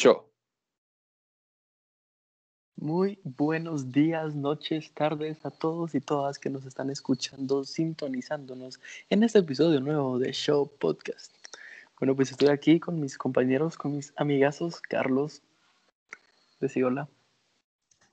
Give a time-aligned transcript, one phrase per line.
[0.00, 0.24] Show.
[2.76, 9.24] Muy buenos días, noches, tardes a todos y todas que nos están escuchando, sintonizándonos en
[9.24, 11.34] este episodio nuevo de Show Podcast.
[11.98, 15.42] Bueno, pues estoy aquí con mis compañeros, con mis amigazos, Carlos.
[16.60, 17.06] Decí hola.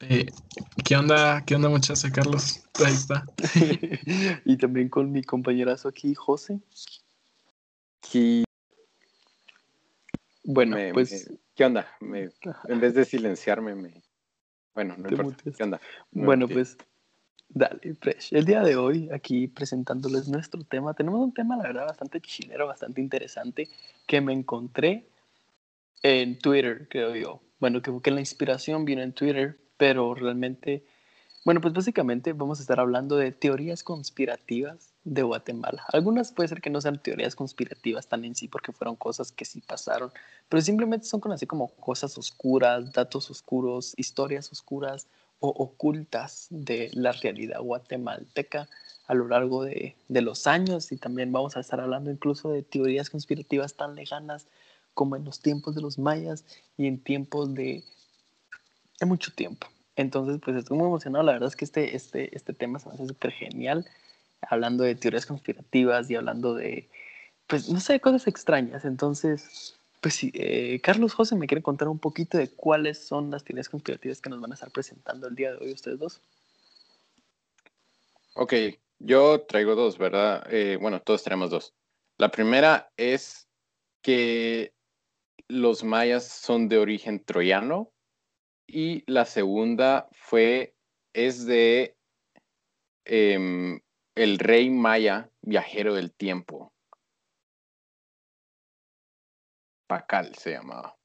[0.02, 0.26] Eh,
[0.84, 1.46] ¿Qué onda?
[1.46, 2.66] ¿Qué onda, muchacha, Carlos?
[2.86, 3.26] Ahí está.
[4.44, 6.60] y también con mi compañerazo aquí, José.
[8.12, 8.44] Y
[10.44, 11.88] Bueno, me- pues me- ¿qué onda?
[12.00, 12.30] Me-
[12.70, 14.02] en vez de silenciarme, me...
[14.74, 15.44] Bueno, no importa.
[15.58, 15.82] ¿Qué onda?
[16.12, 16.78] Me Bueno, pues
[17.50, 18.34] dale, Fresh.
[18.34, 22.68] El día de hoy, aquí presentándoles nuestro tema, tenemos un tema, la verdad, bastante chilero,
[22.68, 23.68] bastante interesante,
[24.06, 25.08] que me encontré
[26.04, 27.42] en Twitter, creo yo.
[27.60, 30.86] Bueno, que, que la inspiración vino en Twitter, pero realmente,
[31.44, 35.86] bueno, pues básicamente vamos a estar hablando de teorías conspirativas de Guatemala.
[35.94, 39.46] Algunas puede ser que no sean teorías conspirativas tan en sí, porque fueron cosas que
[39.46, 40.12] sí pasaron,
[40.50, 45.08] pero simplemente son con así como cosas oscuras, datos oscuros, historias oscuras
[45.40, 48.68] o ocultas de la realidad guatemalteca
[49.08, 52.64] a lo largo de, de los años y también vamos a estar hablando incluso de
[52.64, 54.48] teorías conspirativas tan lejanas
[54.94, 56.44] como en los tiempos de los mayas
[56.76, 57.84] y en tiempos de,
[59.00, 59.68] de mucho tiempo.
[59.96, 61.24] Entonces, pues estoy muy emocionado.
[61.24, 63.86] La verdad es que este, este, este tema se me hace súper genial.
[64.42, 66.90] Hablando de teorías conspirativas y hablando de,
[67.48, 68.86] pues, no sé, cosas extrañas.
[68.86, 73.44] Entonces, pues sí, eh, Carlos José me quiere contar un poquito de cuáles son las
[73.44, 76.22] teorías conspirativas que nos van a estar presentando el día de hoy ustedes dos.
[78.36, 78.54] Ok,
[79.00, 80.46] yo traigo dos, ¿verdad?
[80.52, 81.74] Eh, bueno, todos tenemos dos.
[82.18, 83.48] La primera es
[84.02, 84.74] que
[85.48, 87.92] los mayas son de origen troyano
[88.68, 90.76] y la segunda fue,
[91.14, 91.96] es de
[93.06, 93.80] em,
[94.18, 96.74] el rey maya viajero del tiempo.
[99.88, 100.98] Pacal se llamaba.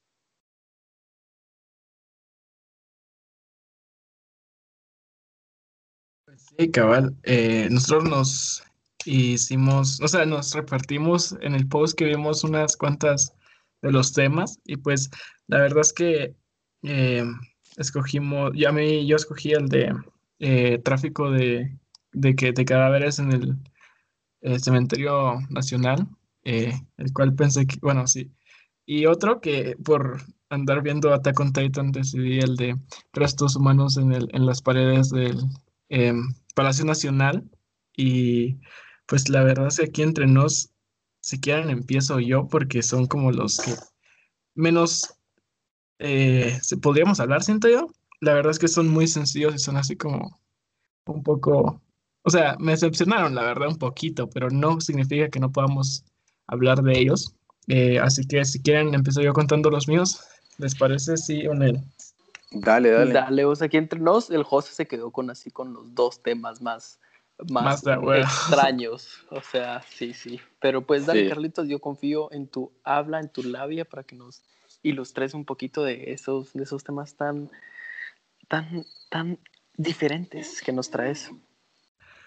[6.59, 7.15] Sí, cabal.
[7.25, 8.63] eh, nosotros nos
[9.05, 13.35] hicimos, o sea, nos repartimos en el post que vimos unas cuantas
[13.83, 15.11] de los temas y pues
[15.49, 16.35] la verdad es que
[16.83, 17.25] eh,
[17.77, 19.95] escogimos, yo a mí yo escogí el de
[20.39, 21.77] eh, tráfico de,
[22.13, 23.59] de, que, de cadáveres en el,
[24.61, 26.09] cementerio nacional,
[26.43, 28.33] eh, el cual pensé que, bueno, sí.
[28.85, 32.77] Y otro que por andar viendo Attack on Titan decidí el de
[33.13, 35.39] restos humanos en, el, en las paredes del
[35.89, 37.49] em, Palacio Nacional.
[37.97, 38.59] Y
[39.07, 40.71] pues la verdad es que aquí entre nos,
[41.21, 43.75] si quieren empiezo yo porque son como los que
[44.55, 45.15] menos
[45.99, 47.87] eh, podríamos hablar, siento yo.
[48.21, 50.41] La verdad es que son muy sencillos y son así como
[51.07, 51.81] un poco,
[52.23, 56.05] o sea, me decepcionaron la verdad un poquito, pero no significa que no podamos
[56.47, 57.35] hablar de ellos.
[57.69, 60.21] Eh, así que si quieren empiezo yo contando los míos.
[60.59, 61.17] ¿Les parece?
[61.17, 61.73] Sí o no?
[62.51, 63.13] Dale, dale.
[63.13, 66.23] Dale, o sea, aquí entre nos, el José se quedó con así con los dos
[66.23, 67.01] temas más,
[67.51, 69.25] más, extraños.
[69.31, 70.41] O sea, sí, sí.
[70.61, 71.29] Pero pues dale, Sí.
[71.29, 74.43] Carlitos, yo confío en tu habla, en tu labia, para que nos
[74.83, 77.51] ilustres un poquito de esos, de esos temas tan,
[78.49, 79.39] tan, tan
[79.77, 81.31] diferentes que nos traes.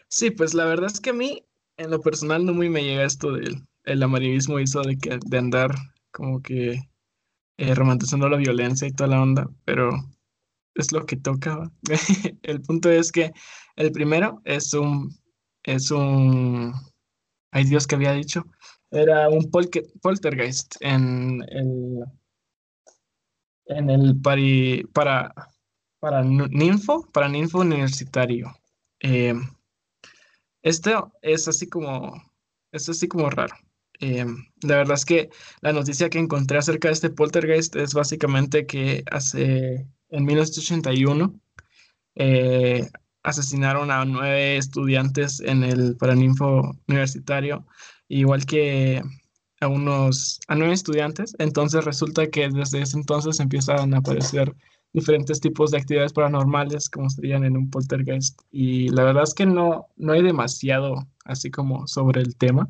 [0.08, 1.44] Sí, pues la verdad es que a mí,
[1.78, 5.20] en lo personal, no muy me llega esto del el amarillismo y eso de que
[5.24, 5.76] de andar
[6.12, 6.80] como que
[7.58, 9.92] eh, romantizando la violencia y toda la onda, pero
[10.76, 11.72] es lo que toca.
[12.44, 13.34] El punto es que
[13.78, 15.16] el primero es un,
[15.64, 16.74] es un,
[17.52, 18.46] ay Dios, que había dicho?
[18.92, 22.06] Era un poltergeist en el,
[23.66, 25.34] en el pari, para,
[26.00, 28.54] para ninfo, para ninfo universitario.
[29.02, 29.34] Eh,
[30.66, 32.22] esto es así como,
[32.72, 33.56] es así como raro.
[34.00, 34.26] Eh,
[34.64, 35.30] la verdad es que
[35.62, 41.40] la noticia que encontré acerca de este poltergeist es básicamente que hace, en 1981,
[42.16, 42.90] eh,
[43.22, 47.68] asesinaron a nueve estudiantes en el Paraninfo universitario,
[48.08, 49.04] igual que
[49.62, 51.36] a unos, a nueve estudiantes.
[51.38, 54.56] Entonces resulta que desde ese entonces empiezan a aparecer
[54.96, 58.42] diferentes tipos de actividades paranormales como serían en un poltergeist.
[58.50, 62.70] Y la verdad es que no, no hay demasiado así como sobre el tema.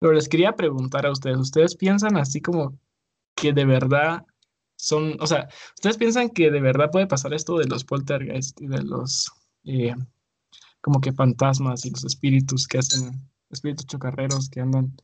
[0.00, 2.76] Pero les quería preguntar a ustedes, ¿ustedes piensan así como
[3.36, 4.26] que de verdad
[4.74, 8.66] son, o sea, ¿ustedes piensan que de verdad puede pasar esto de los poltergeist y
[8.66, 9.30] de los
[9.62, 9.94] eh,
[10.80, 13.20] como que fantasmas y los espíritus que hacen,
[13.50, 14.96] espíritus chocarreros que andan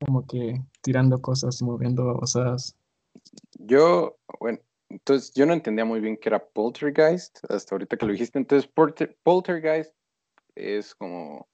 [0.00, 2.74] como que tirando cosas y moviendo babosadas?
[3.58, 4.60] Yo, bueno,
[4.96, 8.38] entonces yo no entendía muy bien qué era poltergeist hasta ahorita que lo dijiste.
[8.38, 9.94] Entonces, polter- poltergeist
[10.54, 11.46] es como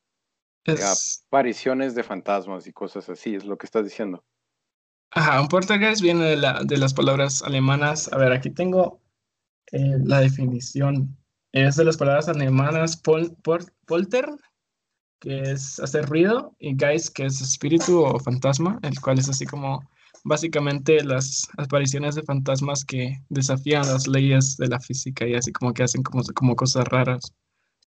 [0.64, 4.24] Es, apariciones de fantasmas y cosas así, es lo que estás diciendo.
[5.10, 8.10] Ajá, un poltergeist viene de, la, de las palabras alemanas.
[8.12, 9.00] A ver, aquí tengo
[9.72, 11.16] eh, la definición.
[11.52, 13.36] Es de las palabras alemanas pol,
[13.86, 14.26] polter,
[15.20, 19.44] que es hacer ruido, y geist, que es espíritu o fantasma, el cual es así
[19.44, 19.90] como
[20.24, 25.72] básicamente las apariciones de fantasmas que desafían las leyes de la física y así como
[25.72, 27.34] que hacen como, como cosas raras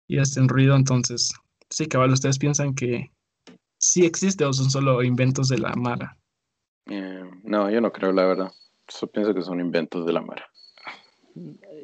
[0.08, 0.76] y hacen ruido.
[0.76, 1.32] Entonces,
[1.70, 3.10] sí, cabal, ustedes piensan que
[3.78, 6.16] sí existe o son solo inventos de la Mara.
[6.86, 8.52] Eh, no, yo no creo, la verdad.
[9.00, 10.48] Yo pienso que son inventos de la Mara.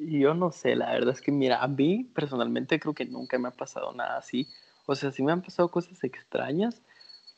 [0.02, 3.48] Yo no sé, la verdad es que, mira, a mí personalmente creo que nunca me
[3.48, 4.46] ha pasado nada así.
[4.86, 6.82] O sea, sí me han pasado cosas extrañas,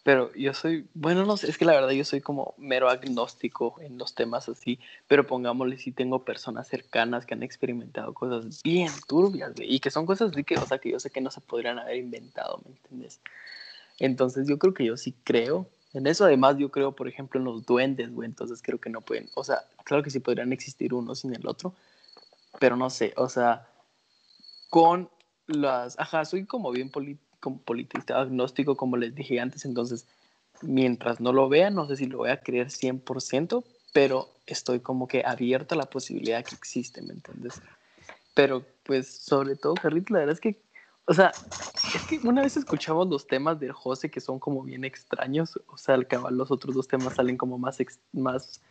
[0.02, 3.76] pero yo soy, bueno, no sé, es que la verdad yo soy como mero agnóstico
[3.80, 8.90] en los temas así, pero pongámosle si tengo personas cercanas que han experimentado cosas bien
[9.06, 11.78] turbias, y que son cosas que, o sea, que yo sé que no se podrían
[11.78, 13.20] haber inventado, ¿me entiendes?
[13.98, 16.24] Entonces yo creo que yo sí creo en eso.
[16.24, 19.44] Además yo creo, por ejemplo, en los duendes, güey, entonces creo que no pueden, o
[19.44, 21.74] sea, claro que sí podrían existir uno sin el otro,
[22.58, 23.68] pero no sé, o sea,
[24.68, 25.08] con
[25.46, 30.06] las, ajá, soy como bien político como politista agnóstico, como les dije antes, entonces,
[30.62, 35.08] mientras no lo vea, no sé si lo voy a creer 100%, pero estoy como
[35.08, 37.60] que abierto a la posibilidad que existe, ¿me entiendes?
[38.34, 40.62] Pero, pues, sobre todo, Carlito, la verdad es que,
[41.06, 41.32] o sea,
[41.94, 45.76] es que una vez escuchamos los temas del José que son como bien extraños, o
[45.76, 47.78] sea, al cabal los otros dos temas salen como más,
[48.12, 48.62] más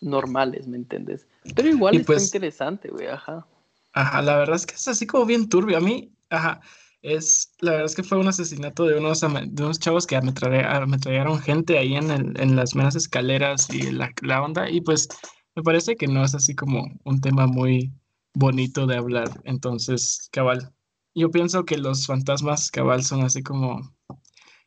[0.00, 1.26] normales, ¿me entiendes?
[1.56, 3.44] Pero igual es pues, interesante, güey, ajá.
[3.92, 5.76] Ajá, la verdad es que es así como bien turbio.
[5.76, 6.60] A mí, ajá,
[7.02, 11.38] es, la verdad es que fue un asesinato de unos, de unos chavos que ametrallaron
[11.40, 15.08] gente ahí en, en las escaleras y la, la onda, y pues
[15.54, 17.92] me parece que no es así como un tema muy
[18.34, 19.40] bonito de hablar.
[19.44, 20.72] Entonces, cabal,
[21.14, 23.94] yo pienso que los fantasmas cabal son así como,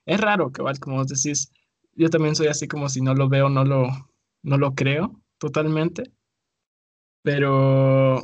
[0.06, 1.52] es raro, cabal, como vos decís,
[1.96, 3.88] yo también soy así como si no lo veo, no lo,
[4.42, 6.12] no lo creo totalmente,
[7.22, 8.24] pero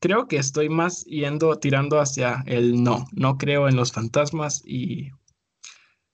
[0.00, 3.06] creo que estoy más yendo, tirando hacia el no.
[3.12, 5.10] No creo en los fantasmas y,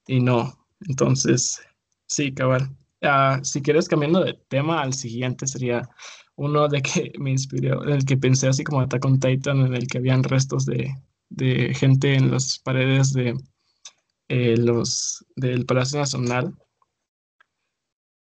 [0.07, 0.67] y no.
[0.81, 1.61] Entonces,
[2.07, 2.77] sí, cabal.
[3.03, 5.89] Ah, si quieres cambiando de tema al siguiente sería
[6.37, 9.75] uno de que me inspiró, en el que pensé así como Attack on Titan, en
[9.75, 10.95] el que habían restos de,
[11.29, 13.37] de gente en las paredes de
[14.29, 16.55] eh, los del Palacio Nacional.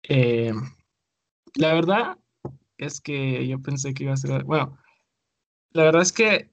[0.03, 0.53] Eh,
[1.55, 2.17] la verdad
[2.77, 4.77] es que yo pensé que iba a ser, bueno,
[5.71, 6.51] la verdad es que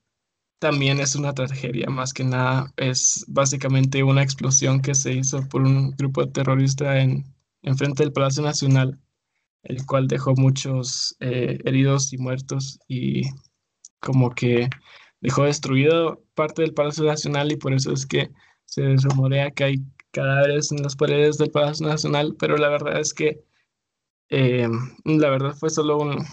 [0.59, 5.63] también es una tragedia, más que nada es básicamente una explosión que se hizo por
[5.63, 7.25] un grupo terrorista en,
[7.63, 8.99] en frente del Palacio Nacional,
[9.63, 13.23] el cual dejó muchos eh, heridos y muertos y
[14.01, 14.69] como que
[15.21, 18.31] dejó destruido parte del Palacio Nacional y por eso es que
[18.65, 19.77] se rumorea que hay
[20.13, 23.45] cadáveres en las paredes del Palacio Nacional, pero la verdad es que
[24.31, 24.69] eh,
[25.05, 26.25] la verdad fue solo un,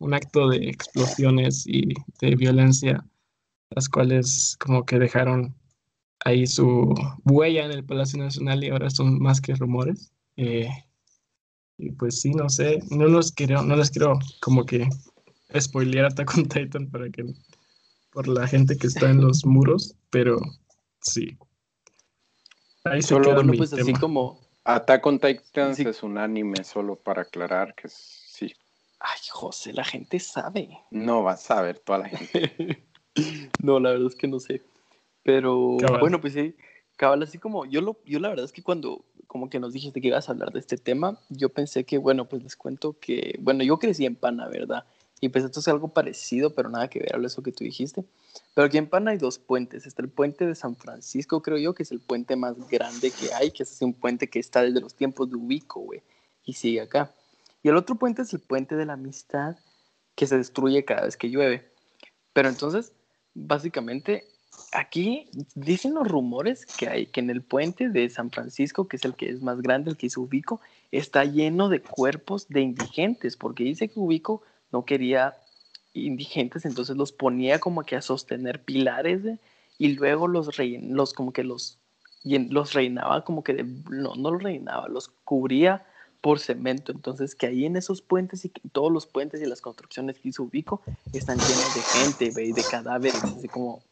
[0.00, 3.04] un acto de explosiones y de violencia,
[3.70, 5.54] las cuales como que dejaron
[6.24, 6.94] ahí su
[7.24, 10.12] huella en el Palacio Nacional y ahora son más que rumores.
[10.36, 10.68] Eh,
[11.76, 14.88] y pues sí, no sé, no los quiero, no les quiero como que
[15.58, 17.24] spoilear Attack on Titan para que
[18.10, 20.38] por la gente que está en los muros, pero
[21.00, 21.36] sí.
[22.84, 27.74] Ahí solo, bueno, pues así como Attack on Titan es un anime, solo para aclarar
[27.74, 28.19] que es
[29.00, 30.78] Ay, José, la gente sabe.
[30.90, 32.84] No va a saber toda la gente.
[33.62, 34.62] no, la verdad es que no sé.
[35.22, 36.54] Pero bueno, pues sí,
[36.96, 40.00] cabal, así como yo lo, yo la verdad es que cuando como que nos dijiste
[40.00, 43.38] que ibas a hablar de este tema, yo pensé que, bueno, pues les cuento que,
[43.40, 44.84] bueno, yo crecí en Pana, ¿verdad?
[45.20, 48.04] Y pues esto es algo parecido, pero nada que ver a eso que tú dijiste.
[48.54, 49.86] Pero aquí en Pana hay dos puentes.
[49.86, 53.32] Está el puente de San Francisco, creo yo, que es el puente más grande que
[53.32, 56.02] hay, que es un puente que está desde los tiempos de Ubico, güey,
[56.44, 57.14] y sigue acá.
[57.62, 59.56] Y el otro puente es el puente de la amistad
[60.14, 61.70] que se destruye cada vez que llueve.
[62.32, 62.92] Pero entonces,
[63.34, 64.24] básicamente,
[64.72, 69.04] aquí dicen los rumores que hay que en el puente de San Francisco, que es
[69.04, 73.36] el que es más grande, el que hizo Ubico, está lleno de cuerpos de indigentes,
[73.36, 75.36] porque dice que Ubico no quería
[75.92, 79.22] indigentes, entonces los ponía como que a sostener pilares
[79.78, 81.78] y luego los, los como que los,
[82.22, 85.84] los reinaba como que no, no los reinaba, los cubría
[86.20, 86.92] por cemento.
[86.92, 90.42] Entonces, que ahí en esos puentes y todos los puentes y las construcciones que hizo
[90.42, 93.22] Ubico están llenos de gente, y de cadáveres.
[93.24, 93.82] Así como,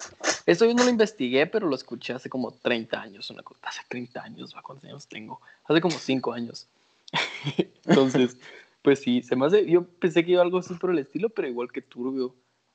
[0.47, 3.82] esto yo no lo investigué, pero lo escuché hace como 30 años, una cosa, hace
[3.88, 5.40] 30 años, ¿cuántos años tengo?
[5.64, 6.66] Hace como 5 años.
[7.87, 8.37] Entonces,
[8.82, 11.49] pues sí, se me hace, yo pensé que iba algo así por el estilo, pero
[11.49, 12.35] igual que turbio.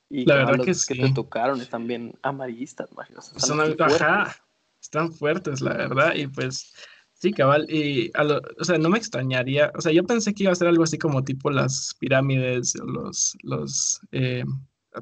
[0.10, 4.41] Y la verdad que, que te tocaron están bien amarillistas, están, están, fuertes.
[4.79, 6.74] están fuertes, la verdad, y pues
[7.23, 8.11] Sí, cabal, y
[8.59, 10.97] o sea, no me extrañaría, o sea, yo pensé que iba a ser algo así
[10.97, 14.43] como tipo las pirámides, los, los eh,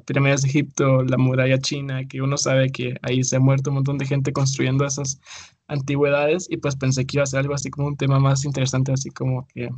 [0.06, 3.74] pirámides de Egipto, la muralla china, que uno sabe que ahí se ha muerto un
[3.74, 5.20] montón de gente construyendo esas
[5.66, 8.92] antigüedades, y pues pensé que iba a ser algo así como un tema más interesante,
[8.92, 9.70] así como que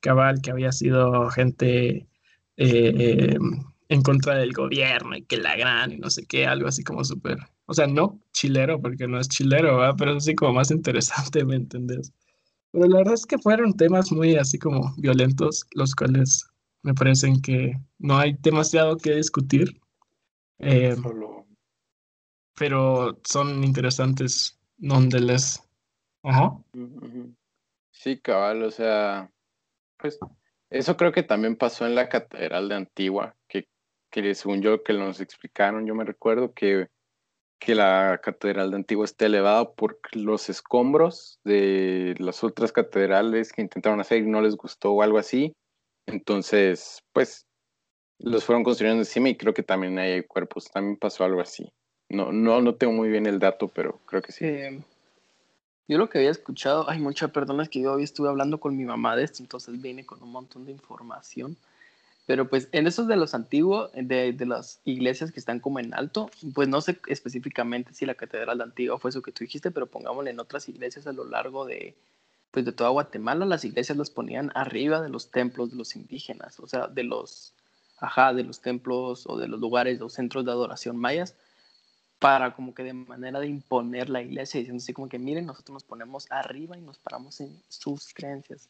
[0.00, 2.06] cabal, que había sido gente
[2.58, 3.38] eh,
[3.88, 7.02] en contra del gobierno y que la gran y no sé qué, algo así como
[7.02, 7.38] súper
[7.68, 9.94] o sea, no chilero, porque no es chilero, ¿verdad?
[9.98, 12.12] pero es así como más interesante, ¿me entendés?
[12.72, 16.46] Pero la verdad es que fueron temas muy así como violentos, los cuales
[16.82, 19.68] me parecen que no hay demasiado que discutir.
[20.58, 20.96] Eh,
[22.54, 25.62] pero son interesantes nonetheless.
[26.22, 26.58] Ajá.
[27.90, 29.30] Sí, cabal, o sea,
[29.98, 30.18] pues
[30.70, 33.68] eso creo que también pasó en la Catedral de Antigua, que,
[34.10, 36.88] que según yo que nos explicaron, yo me recuerdo que
[37.58, 43.62] que la catedral de Antigua esté elevada por los escombros de las otras catedrales que
[43.62, 45.52] intentaron hacer y no les gustó o algo así.
[46.06, 47.46] Entonces, pues,
[48.18, 50.70] los fueron construyendo encima y creo que también hay cuerpos.
[50.70, 51.72] También pasó algo así.
[52.08, 54.44] No, no, no tengo muy bien el dato, pero creo que sí.
[54.44, 54.80] Eh,
[55.88, 58.84] yo lo que había escuchado, hay muchas personas que yo hoy estuve hablando con mi
[58.84, 61.56] mamá de esto, entonces vine con un montón de información.
[62.28, 65.94] Pero pues en esos de los antiguos, de, de, las iglesias que están como en
[65.94, 69.70] alto, pues no sé específicamente si la catedral de Antigua fue eso que tú dijiste,
[69.70, 71.96] pero pongámosle en otras iglesias a lo largo de,
[72.50, 76.60] pues de toda Guatemala, las iglesias las ponían arriba de los templos de los indígenas,
[76.60, 77.54] o sea, de los,
[77.98, 81.34] ajá, de los templos o de los lugares, los centros de adoración mayas,
[82.18, 85.72] para como que de manera de imponer la iglesia, diciendo así como que miren, nosotros
[85.72, 88.68] nos ponemos arriba y nos paramos en sus creencias.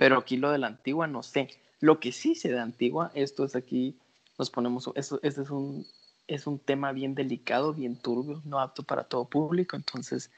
[0.00, 1.50] Pero aquí lo de la antigua no sé.
[1.78, 3.98] Lo que sí se da Antigua, esto es aquí,
[4.38, 5.86] nos ponemos, esto, este es un,
[6.26, 10.30] es un tema bien delicado, bien turbio, no apto para todo público, entonces,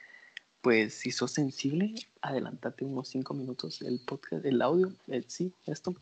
[0.63, 4.93] pues si sos sensible, adelántate unos cinco minutos el podcast, el audio,
[5.29, 5.95] sí, esto.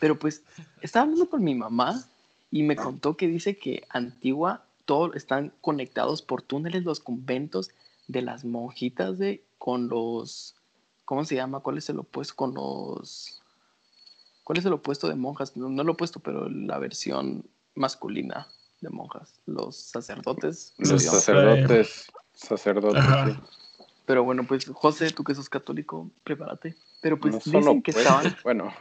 [0.00, 0.42] Pero pues
[0.80, 2.02] estaba hablando con mi mamá
[2.50, 7.72] y me contó que dice que Antigua, todos están conectados por túneles los conventos
[8.08, 10.54] de las monjitas de con los,
[11.04, 11.60] ¿cómo se llama?
[11.60, 12.34] ¿Cuál es el opuesto?
[12.36, 13.42] Con los
[14.44, 15.56] ¿Cuál es el opuesto de monjas?
[15.56, 17.44] No, no, lo opuesto, pero la versión
[17.74, 18.48] masculina
[18.80, 19.40] de monjas.
[19.46, 20.74] Los sacerdotes.
[20.78, 22.06] Los sacerdotes.
[22.34, 23.04] Sacerdotes.
[24.04, 26.74] Pero bueno, pues José, tú que sos católico, prepárate.
[27.00, 28.36] Pero pues dicen que estaban.
[28.42, 28.72] Bueno.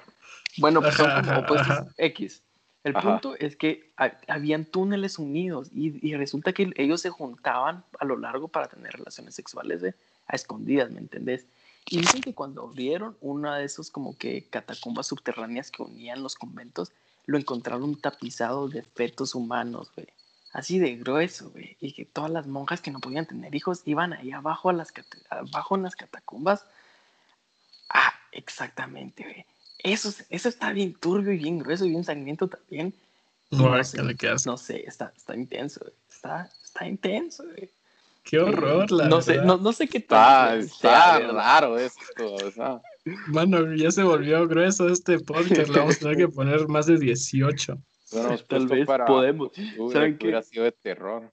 [0.58, 2.44] Bueno, pues son como opuestos X.
[2.84, 3.94] El punto es que
[4.28, 8.92] habían túneles unidos y, y, resulta que ellos se juntaban a lo largo para tener
[8.94, 9.94] relaciones sexuales ¿eh?
[10.25, 11.46] a escondidas, ¿me entendés?
[11.86, 16.36] Y dicen que cuando abrieron una de esos como que catacumbas subterráneas que unían los
[16.36, 16.92] conventos,
[17.26, 20.08] lo encontraron tapizado de fetos humanos, güey.
[20.54, 21.78] Así de grueso, güey.
[21.80, 24.94] Y que todas las monjas que no podían tener hijos iban ahí abajo, a las
[25.30, 26.66] abajo en las catacumbas.
[27.90, 29.46] Ah, exactamente, güey.
[29.80, 32.94] Eso, eso está bien turbio y bien grueso y bien sangriento también.
[33.50, 33.98] No, sé,
[34.46, 35.94] no sé, está, está intenso, güey.
[36.10, 37.70] Está, está intenso, güey.
[38.24, 40.60] Qué horror, la no Sé, no, no, sé qué tal.
[40.60, 42.34] Está, raro esto.
[42.34, 42.82] O sea.
[43.28, 45.70] Mano, ya se volvió grueso este podcast.
[45.70, 47.78] Le vamos a tener que poner más de 18.
[48.12, 49.06] Bueno, tal vez para...
[49.06, 49.50] podemos.
[49.92, 50.28] ¿Saben qué?
[50.28, 51.32] Hubiera sido de terror.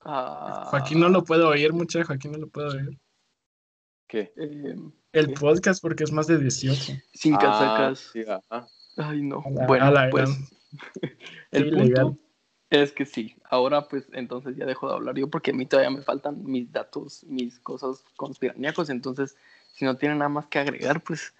[0.00, 0.66] Ah...
[0.66, 2.98] Joaquín no lo puedo oír, mucha Joaquín no lo puedo oír.
[4.06, 4.32] ¿Qué?
[4.36, 4.76] Eh,
[5.12, 6.94] el podcast porque es más de 18.
[7.14, 8.10] Sin casacas.
[8.50, 9.42] Ah, sí, Ay, no.
[9.66, 10.30] bueno, pues.
[11.50, 12.18] el punto
[12.70, 15.90] es que sí, ahora pues entonces ya dejo de hablar yo porque a mí todavía
[15.90, 19.36] me faltan mis datos, mis cosas conspiraníacos, entonces
[19.74, 21.34] si no tiene nada más que agregar, pues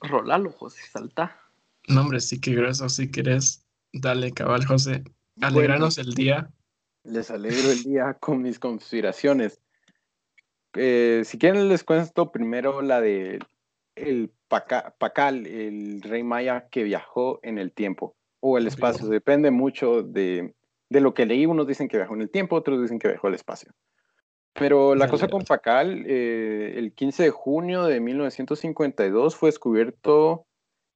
[0.00, 1.36] rolalo, José, salta.
[1.88, 5.04] No, hombre, sí que grueso, si quieres, dale, cabal, José,
[5.40, 6.50] alegranos el día.
[7.02, 9.60] Les alegro el día con mis conspiraciones.
[10.74, 13.38] Eh, si quieren les cuento primero la de
[13.94, 20.02] el Pacal, el rey maya que viajó en el tiempo o el espacio, depende mucho
[20.02, 20.54] de
[20.90, 23.26] de lo que leí, unos dicen que viajó en el tiempo, otros dicen que viajó
[23.26, 23.72] al espacio.
[24.54, 30.46] Pero la cosa con Pacal, eh, el 15 de junio de 1952 fue descubierto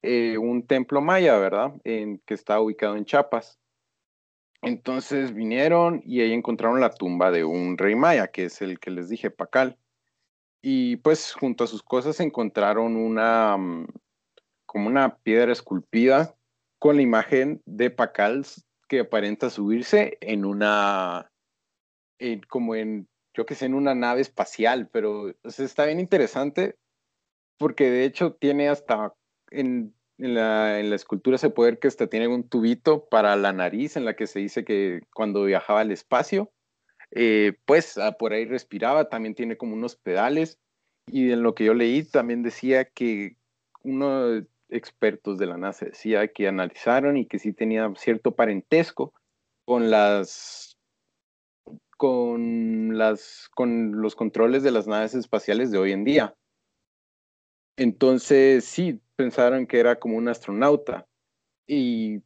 [0.02, 1.72] eh, un templo maya, ¿verdad?
[1.84, 3.60] En, que está ubicado en Chiapas.
[4.62, 8.90] Entonces vinieron y ahí encontraron la tumba de un rey maya, que es el que
[8.90, 9.78] les dije, Pacal.
[10.60, 13.86] Y pues junto a sus cosas encontraron una, mm,
[14.66, 16.34] como una piedra esculpida
[16.78, 18.44] con la imagen de Pacal
[19.00, 21.30] aparenta subirse en una,
[22.48, 26.76] como en, yo que sé, en una nave espacial, pero está bien interesante
[27.58, 29.14] porque de hecho tiene hasta,
[29.50, 34.04] en, la, escultura se puede ver que hasta tiene un tubito para la nariz en
[34.04, 36.50] la que se dice que cuando viajaba al espacio,
[37.12, 40.58] eh, pues ah, por ahí respiraba, también tiene como unos pedales
[41.06, 43.36] y en lo que yo leí también decía que
[43.82, 49.12] uno expertos de la NASA decía que analizaron y que sí tenía cierto parentesco
[49.64, 50.78] con las
[51.96, 56.34] con las con los controles de las naves espaciales de hoy en día.
[57.76, 61.06] Entonces sí pensaron que era como un astronauta
[61.66, 62.22] y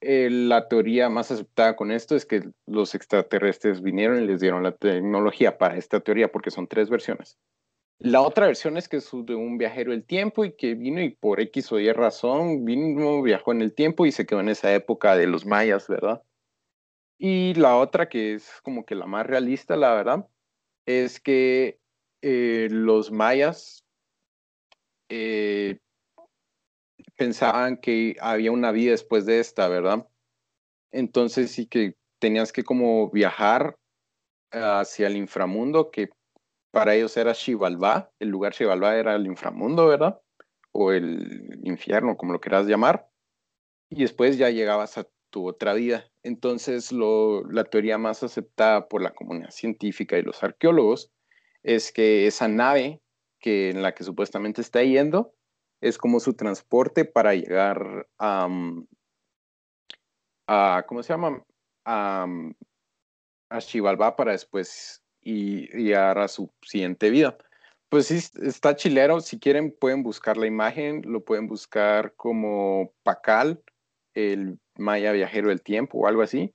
[0.00, 4.62] eh, la teoría más aceptada con esto es que los extraterrestres vinieron y les dieron
[4.62, 7.38] la tecnología para esta teoría porque son tres versiones.
[7.98, 11.10] La otra versión es que es de un viajero del tiempo y que vino y
[11.10, 14.74] por X o Y razón vino, viajó en el tiempo y se quedó en esa
[14.74, 16.22] época de los mayas, ¿verdad?
[17.18, 20.28] Y la otra que es como que la más realista, la verdad,
[20.86, 21.78] es que
[22.22, 23.84] eh, los mayas
[25.08, 25.78] eh,
[27.16, 30.08] pensaban que había una vida después de esta, ¿verdad?
[30.90, 33.76] Entonces sí que tenías que como viajar
[34.50, 36.10] hacia el inframundo, que
[36.74, 40.20] para ellos era Xibalbá, el lugar Xibalbá era el inframundo, ¿verdad?
[40.72, 43.08] O el infierno, como lo quieras llamar.
[43.88, 46.10] Y después ya llegabas a tu otra vida.
[46.24, 51.12] Entonces, lo, la teoría más aceptada por la comunidad científica y los arqueólogos
[51.62, 53.00] es que esa nave
[53.38, 55.32] que en la que supuestamente está yendo
[55.80, 58.86] es como su transporte para llegar a, mm,
[60.48, 61.44] a ¿cómo se llama?
[61.84, 62.54] A, mm,
[63.50, 65.94] a para después y, y
[66.28, 67.36] su siguiente vida.
[67.88, 69.20] Pues sí, está chilero.
[69.20, 71.02] Si quieren, pueden buscar la imagen.
[71.06, 73.62] Lo pueden buscar como Pacal,
[74.14, 76.54] el Maya viajero del tiempo o algo así.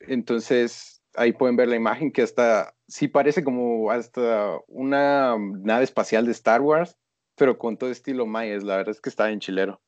[0.00, 6.24] Entonces, ahí pueden ver la imagen que hasta, sí parece como hasta una nave espacial
[6.26, 6.96] de Star Wars,
[7.36, 8.56] pero con todo estilo Maya.
[8.58, 9.80] La verdad es que está en chilero.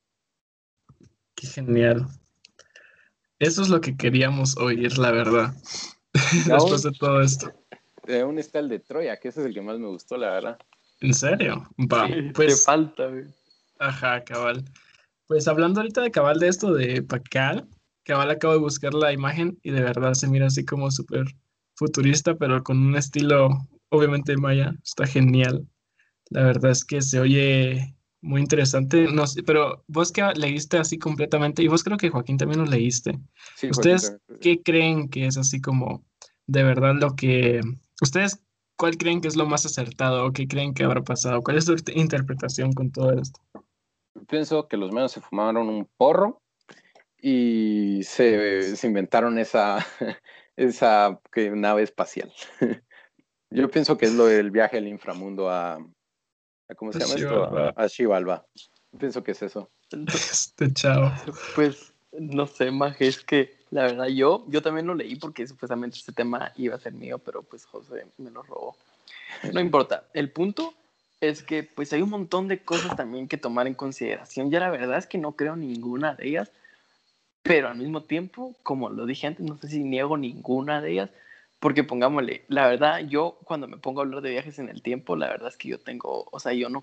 [1.35, 2.07] Qué genial.
[3.39, 5.55] Eso es lo que queríamos oír, la verdad.
[6.47, 7.60] Después de todo esto
[8.19, 10.59] aún está el de Troya, que ese es el que más me gustó, la verdad.
[11.01, 11.69] ¿En serio?
[11.79, 12.65] Va, pues.
[12.65, 13.25] falta, güey.
[13.79, 14.65] Ajá, cabal.
[15.27, 17.69] Pues hablando ahorita de cabal de esto de Pacal,
[18.05, 21.25] cabal acabo de buscar la imagen y de verdad se mira así como súper
[21.77, 23.49] futurista, pero con un estilo,
[23.89, 25.67] obviamente maya, está genial.
[26.31, 29.11] La verdad es que se oye muy interesante.
[29.11, 32.67] No sé, pero vos que leíste así completamente, y vos creo que Joaquín también lo
[32.67, 33.19] leíste.
[33.71, 36.05] ¿Ustedes qué creen que es así como
[36.47, 37.61] de verdad lo que
[38.01, 38.43] ¿Ustedes
[38.77, 41.43] cuál creen que es lo más acertado o qué creen que habrá pasado?
[41.43, 43.41] ¿Cuál es su interpretación con todo esto?
[44.29, 46.41] Pienso que los menos se fumaron un porro
[47.21, 49.87] y se, inventaron esa,
[50.57, 51.21] esa
[51.55, 52.33] nave espacial.
[53.51, 55.79] Yo pienso que es lo del viaje al inframundo a,
[56.77, 57.59] ¿cómo se llama esto?
[57.77, 58.47] A, Xibalba.
[58.99, 59.71] Pienso que es eso.
[59.93, 61.13] Este chao.
[61.55, 65.99] Pues no sé, más es que la verdad, yo, yo también lo leí porque supuestamente
[65.99, 68.77] este tema iba a ser mío, pero pues José me lo robó.
[69.53, 70.05] No importa.
[70.13, 70.75] El punto
[71.21, 74.51] es que pues hay un montón de cosas también que tomar en consideración.
[74.51, 76.51] Ya la verdad es que no creo ninguna de ellas,
[77.43, 81.11] pero al mismo tiempo, como lo dije antes, no sé si niego ninguna de ellas,
[81.61, 85.15] porque pongámosle, la verdad, yo cuando me pongo a hablar de viajes en el tiempo,
[85.15, 86.83] la verdad es que yo tengo, o sea, yo no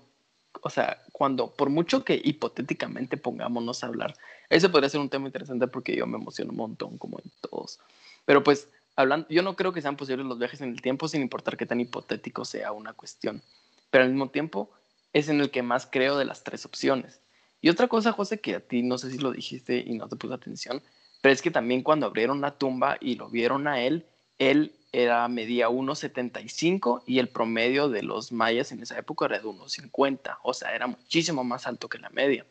[0.62, 4.14] o sea, cuando, por mucho que hipotéticamente pongámonos a hablar,
[4.50, 7.80] ese podría ser un tema interesante porque yo me emociono un montón, como en todos.
[8.24, 11.22] Pero pues, hablando, yo no creo que sean posibles los viajes en el tiempo, sin
[11.22, 13.42] importar qué tan hipotético sea una cuestión.
[13.90, 14.70] Pero al mismo tiempo,
[15.12, 17.20] es en el que más creo de las tres opciones.
[17.60, 20.16] Y otra cosa, José, que a ti no sé si lo dijiste y no te
[20.16, 20.82] puse atención,
[21.20, 24.06] pero es que también cuando abrieron la tumba y lo vieron a él,
[24.38, 29.44] él era, medía 1,75 y el promedio de los mayas en esa época era de
[29.44, 32.46] 1,50, o sea, era muchísimo más alto que la media.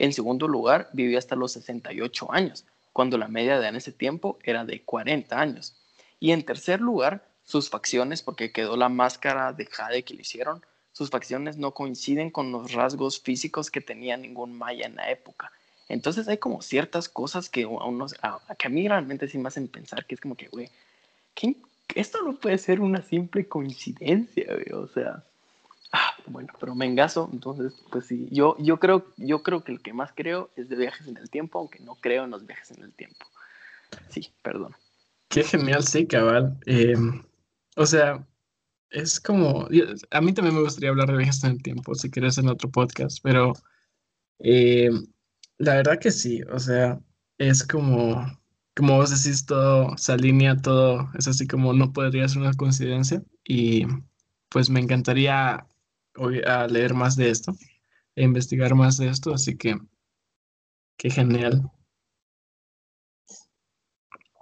[0.00, 4.38] En segundo lugar, vivió hasta los 68 años, cuando la media de en ese tiempo
[4.42, 5.76] era de 40 años.
[6.18, 10.64] Y en tercer lugar, sus facciones, porque quedó la máscara de jade que le hicieron,
[10.92, 15.52] sus facciones no coinciden con los rasgos físicos que tenía ningún maya en la época.
[15.90, 17.68] Entonces hay como ciertas cosas que,
[18.22, 20.70] a, que a mí realmente sí me hacen pensar que es como que, güey,
[21.34, 21.58] ¿quién,
[21.94, 25.24] esto no puede ser una simple coincidencia, o sea,
[25.92, 29.82] ah, bueno, pero me engaso, entonces, pues sí, yo, yo, creo, yo creo que el
[29.82, 32.70] que más creo es de viajes en el tiempo, aunque no creo en los viajes
[32.70, 33.26] en el tiempo.
[34.08, 34.74] Sí, perdón.
[35.28, 36.58] Qué genial, sí, cabal.
[36.66, 37.22] Em,
[37.76, 38.26] o sea,
[38.90, 39.68] es como,
[40.10, 42.70] a mí también me gustaría hablar de viajes en el tiempo, si quieres en otro
[42.70, 43.52] podcast, pero
[44.38, 45.06] em,
[45.58, 47.00] la verdad que sí, o sea,
[47.38, 48.26] es como
[48.76, 53.22] como vos decís, todo se alinea, todo es así como no podría ser una coincidencia.
[53.44, 53.86] Y
[54.48, 55.66] pues me encantaría
[56.46, 57.52] a leer más de esto
[58.14, 59.78] e investigar más de esto, así que
[60.96, 61.70] qué genial.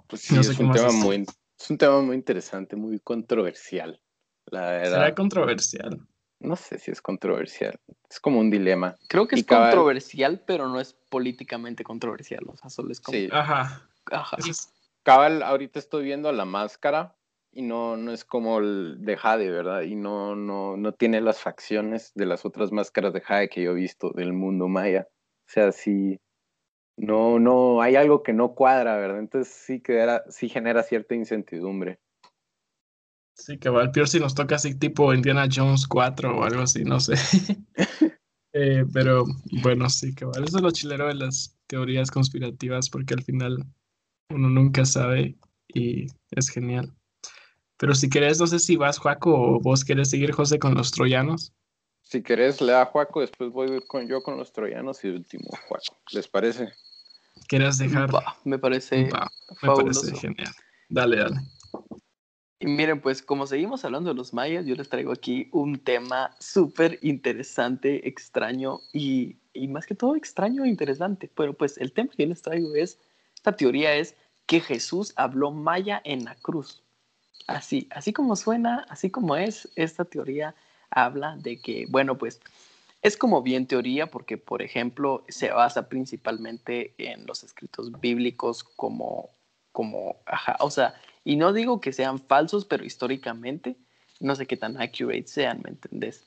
[0.07, 1.25] Pues sí, es, un tema muy,
[1.59, 4.01] es un tema muy interesante, muy controversial.
[4.45, 4.91] La verdad.
[4.93, 5.99] Será controversial.
[6.39, 7.79] no sé si es controversial.
[8.09, 8.95] Es como un dilema.
[9.07, 12.43] Creo que Y es cabal- controversial, pero no es políticamente controversial.
[12.47, 13.17] O sea, solo es como.
[13.17, 13.29] Sí.
[13.31, 13.87] Ajá.
[14.11, 14.37] Ajá.
[14.47, 17.15] Es- Cabal, ahorita estoy viendo la máscara
[17.51, 19.81] y no, no es como el de Jade, ¿verdad?
[19.81, 23.71] Y no, no, no tiene las facciones de las otras máscaras de Jade que yo
[23.71, 25.07] he visto del mundo maya.
[25.09, 26.19] O sea, sí,
[26.97, 29.19] no, no, hay algo que no cuadra, ¿verdad?
[29.19, 31.99] Entonces sí, queda, sí genera cierta incertidumbre.
[33.35, 33.83] Sí, que va.
[33.83, 37.15] El peor si nos toca así tipo Indiana Jones 4 o algo así, no sé.
[38.51, 39.25] Eh, pero
[39.61, 43.63] bueno, sí, que Eso es lo chilero de las teorías conspirativas, porque al final
[44.31, 46.91] uno nunca sabe y es genial.
[47.79, 50.91] Pero si querés, no sé si vas, Juaco, o vos querés seguir, José, con los
[50.91, 51.53] troyanos.
[52.01, 55.97] Si querés, le da Juaco, después voy con, yo con los troyanos y último Juaco.
[56.11, 56.73] ¿Les parece?
[57.47, 58.13] ¿Quieres dejar?
[58.13, 59.09] Va, me parece me
[59.61, 60.01] fabuloso.
[60.01, 60.51] parece genial.
[60.89, 61.37] Dale, dale.
[62.59, 66.35] Y miren, pues como seguimos hablando de los mayas, yo les traigo aquí un tema
[66.39, 71.31] súper interesante, extraño y, y más que todo extraño e interesante.
[71.33, 72.99] Pero pues el tema que yo les traigo es,
[73.35, 74.15] esta teoría es
[74.47, 76.83] que Jesús habló maya en la cruz.
[77.47, 80.55] Así, así como suena, así como es, esta teoría
[80.91, 82.39] habla de que, bueno, pues
[83.01, 89.29] es como bien teoría porque, por ejemplo, se basa principalmente en los escritos bíblicos como,
[89.71, 90.17] como,
[90.59, 93.77] o sea, y no digo que sean falsos, pero históricamente
[94.19, 96.25] no sé qué tan accurate sean, ¿me entendés?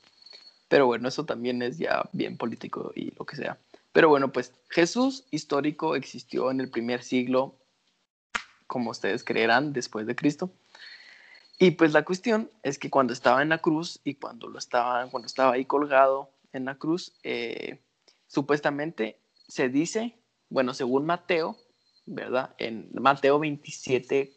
[0.67, 3.59] Pero bueno, eso también es ya bien político y lo que sea.
[3.91, 7.55] Pero bueno, pues Jesús histórico existió en el primer siglo,
[8.65, 10.51] como ustedes creerán, después de Cristo.
[11.63, 15.09] Y pues la cuestión es que cuando estaba en la cruz y cuando lo estaba,
[15.09, 17.79] cuando estaba ahí colgado en la cruz, eh,
[18.27, 21.55] supuestamente se dice, bueno, según Mateo,
[22.05, 22.53] ¿verdad?
[22.57, 24.33] En Mateo 27,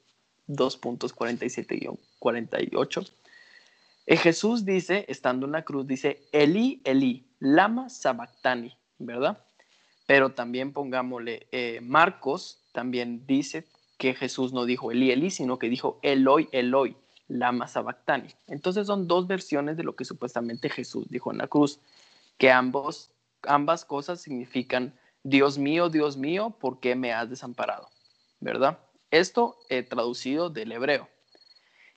[0.47, 3.11] 2.47-48,
[4.07, 9.45] eh, Jesús dice, estando en la cruz, dice, Eli, Eli, lama sabactani, ¿verdad?
[10.07, 13.67] Pero también pongámosle, eh, Marcos también dice
[13.99, 16.97] que Jesús no dijo Eli, Eli, sino que dijo Eloi, Eloi,
[17.29, 18.29] lama sabactani.
[18.47, 21.81] Entonces son dos versiones de lo que supuestamente Jesús dijo en la cruz,
[22.39, 23.11] que ambos,
[23.43, 27.89] ambas cosas significan Dios mío, Dios mío, ¿por qué me has desamparado?
[28.41, 28.79] ¿Verdad?
[29.11, 31.09] Esto eh, traducido del hebreo.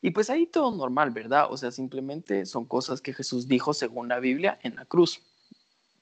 [0.01, 1.47] Y pues ahí todo normal, ¿verdad?
[1.51, 5.21] O sea, simplemente son cosas que Jesús dijo según la Biblia en la cruz.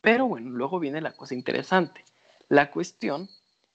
[0.01, 2.05] Pero bueno, luego viene la cosa interesante.
[2.47, 3.29] La cuestión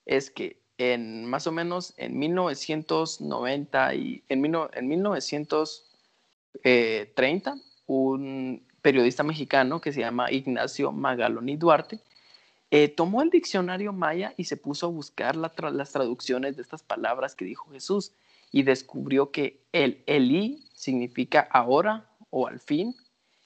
[0.05, 7.55] es que en más o menos en 1990 y en, en 1930,
[7.87, 11.99] un periodista mexicano que se llama Ignacio Magaloni Duarte
[12.75, 17.35] eh, tomó el diccionario maya y se puso a buscar las traducciones de estas palabras
[17.35, 18.13] que dijo Jesús
[18.51, 22.95] y descubrió que el Eli significa ahora o al fin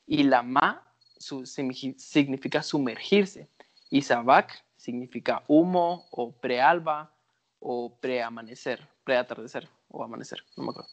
[0.06, 0.82] y la ma
[1.18, 3.50] su, significa sumergirse
[3.90, 7.12] y sabac significa humo o prealba
[7.60, 10.90] o preamanecer, preatardecer o amanecer, no me acuerdo.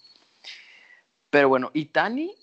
[1.30, 2.34] Pero bueno, Itani,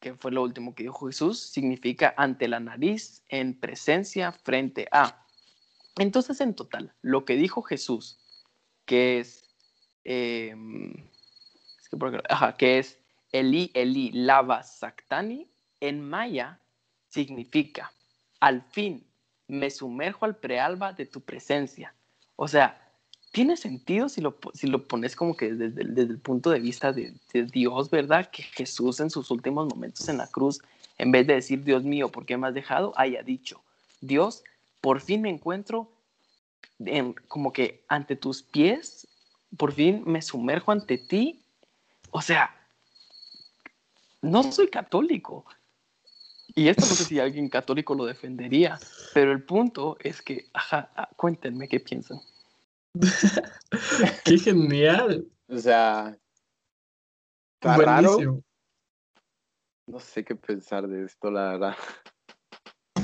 [0.00, 5.26] que fue lo último que dijo Jesús, significa ante la nariz, en presencia, frente a.
[5.98, 8.18] Entonces, en total, lo que dijo Jesús,
[8.84, 9.44] que es,
[10.04, 10.54] eh,
[11.80, 13.00] es que, ajá, que es
[13.32, 16.60] Eli, Eli, lava, sactani, en maya
[17.08, 17.92] significa,
[18.40, 19.06] al fin,
[19.48, 21.94] me sumerjo al prealba de tu presencia.
[22.36, 22.85] O sea,
[23.36, 27.12] tiene sentido si lo, si lo pones como que desde, el punto de vista de,
[27.52, 28.30] Dios, ¿verdad?
[28.30, 30.62] Que Jesús en sus últimos momentos en la cruz,
[30.96, 32.94] en vez de decir, Dios mío, ¿por qué me has dejado?
[32.96, 33.60] haya dicho,
[34.00, 34.42] Dios,
[34.80, 35.92] por fin me encuentro
[36.78, 39.06] en, como que ante tus pies,
[39.58, 41.38] por fin me sumerjo ante ti.
[42.12, 42.56] O sea,
[44.22, 45.44] no soy católico.
[46.54, 48.78] Y esto no sé si alguien católico lo defendería,
[49.12, 52.18] pero el punto es que, ajá, cuéntenme qué piensan.
[54.24, 55.26] ¡Qué genial!
[55.48, 56.16] O sea,
[57.54, 58.16] está Buenísimo.
[58.16, 58.44] raro.
[59.88, 61.76] No sé qué pensar de esto, la verdad.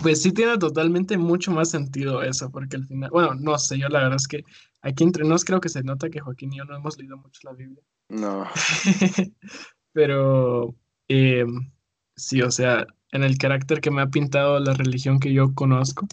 [0.03, 3.89] Pues sí tiene totalmente mucho más sentido eso, porque al final, bueno, no sé, yo
[3.89, 4.43] la verdad es que
[4.81, 7.41] aquí entre nos creo que se nota que Joaquín y yo no hemos leído mucho
[7.45, 7.83] la Biblia.
[8.09, 8.47] No.
[9.93, 10.75] Pero
[11.09, 11.47] eh,
[12.17, 16.09] sí, o sea, en el carácter que me ha pintado la religión que yo conozco,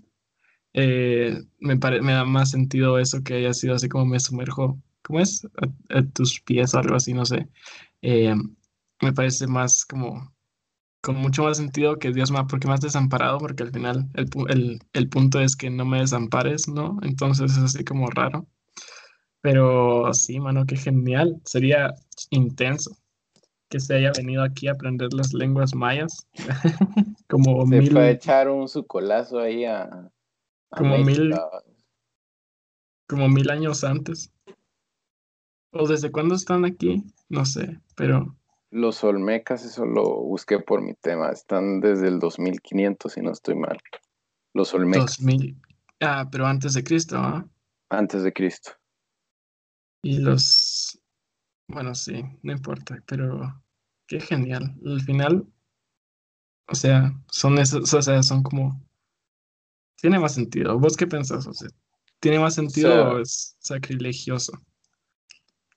[0.74, 5.20] eh, me, me, da más sentido eso que haya sido así como me sumerjo, ¿cómo
[5.20, 5.46] es?
[5.90, 7.48] A, a tus pies o algo así, no sé.
[8.02, 8.36] Eh,
[9.02, 10.34] me parece más como,
[11.02, 14.30] con mucho más sentido que Dios me, porque me has desamparado, porque al final el,
[14.50, 17.00] el, el punto es que no me desampares, ¿no?
[17.02, 18.48] Entonces es así como raro.
[19.42, 21.42] Pero sí, mano, qué genial.
[21.46, 21.96] Sería
[22.30, 22.98] intenso.
[23.70, 26.28] que se haya venido aquí a aprender las lenguas mayas.
[27.30, 30.12] como Se mil, fue a echar un sucolazo ahí a
[30.70, 31.36] Como mil-
[33.08, 34.32] como mil años antes.
[35.72, 37.04] ¿O desde cuándo están aquí?
[37.28, 38.36] No sé, pero
[38.72, 41.30] Los Olmecas, eso lo busqué por mi tema.
[41.32, 43.78] Están desde el 2500, si no estoy mal.
[44.54, 45.62] Los Olmecas, 2000.
[46.02, 47.48] Ah, pero antes de Cristo, ¿ah?
[47.90, 48.72] antes de Cristo.
[50.04, 51.00] Y los...
[51.68, 53.62] Bueno, sí, no importa, pero
[54.08, 54.76] qué genial.
[54.86, 55.46] Al final,
[56.68, 58.82] o sea, son esos, o sea, son como...
[60.02, 60.80] Tiene más sentido.
[60.80, 61.68] ¿Vos qué pensás, José?
[62.20, 64.54] ¿Tiene más sentido sea- o es sacrilegioso?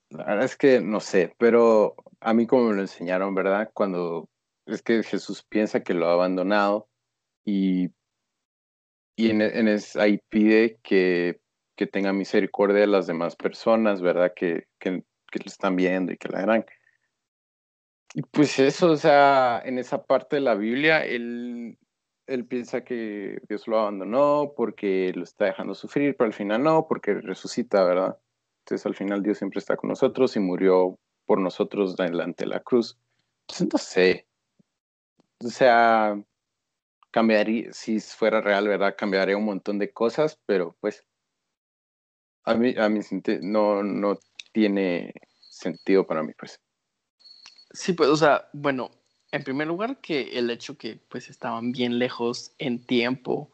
[0.09, 3.71] La verdad es que no sé, pero a mí como me lo enseñaron, ¿verdad?
[3.73, 4.29] Cuando
[4.67, 6.87] es que Jesús piensa que lo ha abandonado
[7.43, 7.87] y,
[9.15, 11.41] y en, en es- ahí pide que,
[11.75, 14.33] que tenga misericordia de las demás personas, ¿verdad?
[14.35, 16.65] Que, que, que lo están viendo y que la harán.
[18.13, 21.79] Y pues eso, o sea, en esa parte de la Biblia, él,
[22.27, 26.87] él piensa que Dios lo abandonó porque lo está dejando sufrir, pero al final no,
[26.87, 28.17] porque resucita, ¿verdad?
[28.59, 32.61] Entonces al final Dios siempre está con nosotros y murió por nosotros delante de la
[32.61, 32.97] cruz.
[33.41, 34.27] Entonces no sé.
[35.43, 36.21] O sea,
[37.11, 38.95] cambiaría, si fuera real, ¿verdad?
[38.97, 41.05] Cambiaría un montón de cosas, pero pues
[42.45, 42.99] a mí, a mí
[43.41, 44.17] no, no
[44.51, 45.13] tiene
[45.49, 46.59] sentido para mí, pues.
[47.71, 48.91] Sí, pues, o sea, bueno,
[49.33, 53.51] en primer lugar que el hecho que pues estaban bien lejos en tiempo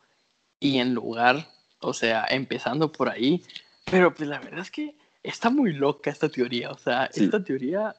[0.60, 3.42] y en lugar, o sea, empezando por ahí,
[3.90, 7.24] pero pues la verdad es que está muy loca esta teoría, o sea, Sí.
[7.24, 7.96] esta teoría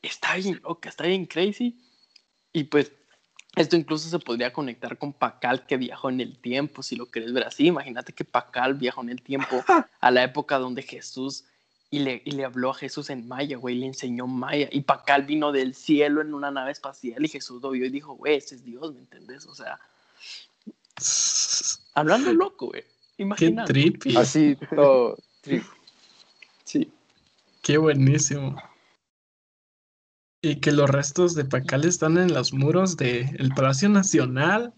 [0.00, 1.78] está bien loca, está bien crazy.
[2.54, 2.90] Y pues
[3.54, 7.34] esto incluso se podría conectar con Pacal que viajó en el tiempo, si lo querés
[7.34, 9.62] ver así, imagínate que Pacal viajó en el tiempo
[10.00, 11.44] a la época donde Jesús
[11.94, 14.68] y le, y le habló a Jesús en maya, güey, le enseñó maya.
[14.72, 18.14] Y Pacal vino del cielo en una nave espacial y Jesús lo vio y dijo,
[18.14, 19.46] güey, ese es Dios, ¿me entendés?
[19.46, 19.78] O sea,
[21.94, 22.82] hablando loco, güey.
[23.16, 23.72] Qué Imagínate.
[23.72, 24.16] trippy.
[24.16, 25.16] Así todo.
[25.44, 25.62] sí.
[26.64, 26.92] Sí.
[27.62, 28.60] Qué buenísimo.
[30.42, 34.74] Y que los restos de Pacal están en los muros del Palacio Nacional.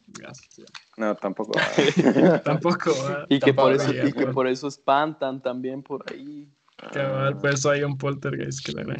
[0.98, 1.52] No, tampoco.
[2.44, 2.92] Tampoco.
[3.30, 6.46] Y que, por Tampoco, eso, y que por eso espantan también por ahí.
[6.76, 8.98] Cabal, por eso hay un poltergeist que la gran.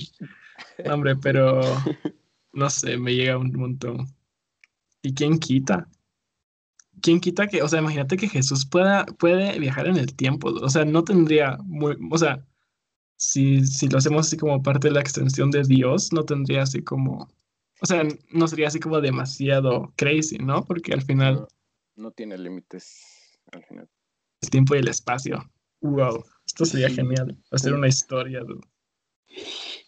[0.84, 1.60] No, Hombre, pero
[2.52, 4.06] no sé, me llega un montón.
[5.02, 5.88] ¿Y quién quita?
[7.02, 10.48] ¿Quién quita que, o sea, imagínate que Jesús pueda, puede viajar en el tiempo?
[10.48, 12.44] O sea, no tendría muy, o sea,
[13.16, 16.82] si, si lo hacemos así como parte de la extensión de Dios, no tendría así
[16.82, 17.28] como,
[17.82, 20.64] o sea, no sería así como demasiado crazy, ¿no?
[20.64, 21.48] Porque al final No,
[21.96, 23.88] no tiene límites al final.
[24.42, 25.50] el tiempo y el espacio.
[25.82, 26.24] Wow,
[26.56, 26.94] esto sería Sí.
[26.96, 27.36] genial.
[27.50, 28.40] Hacer una historia.
[28.40, 28.66] dude.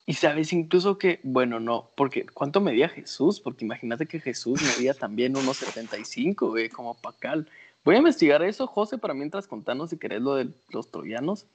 [0.05, 3.41] Y sabes incluso que, bueno, no, porque ¿cuánto medía Jesús?
[3.41, 7.49] Porque imagínate que Jesús medía también unos 75, güey, como Pacal.
[7.85, 11.47] Voy a investigar eso, José, para mientras contarnos si querés lo de los troyanos.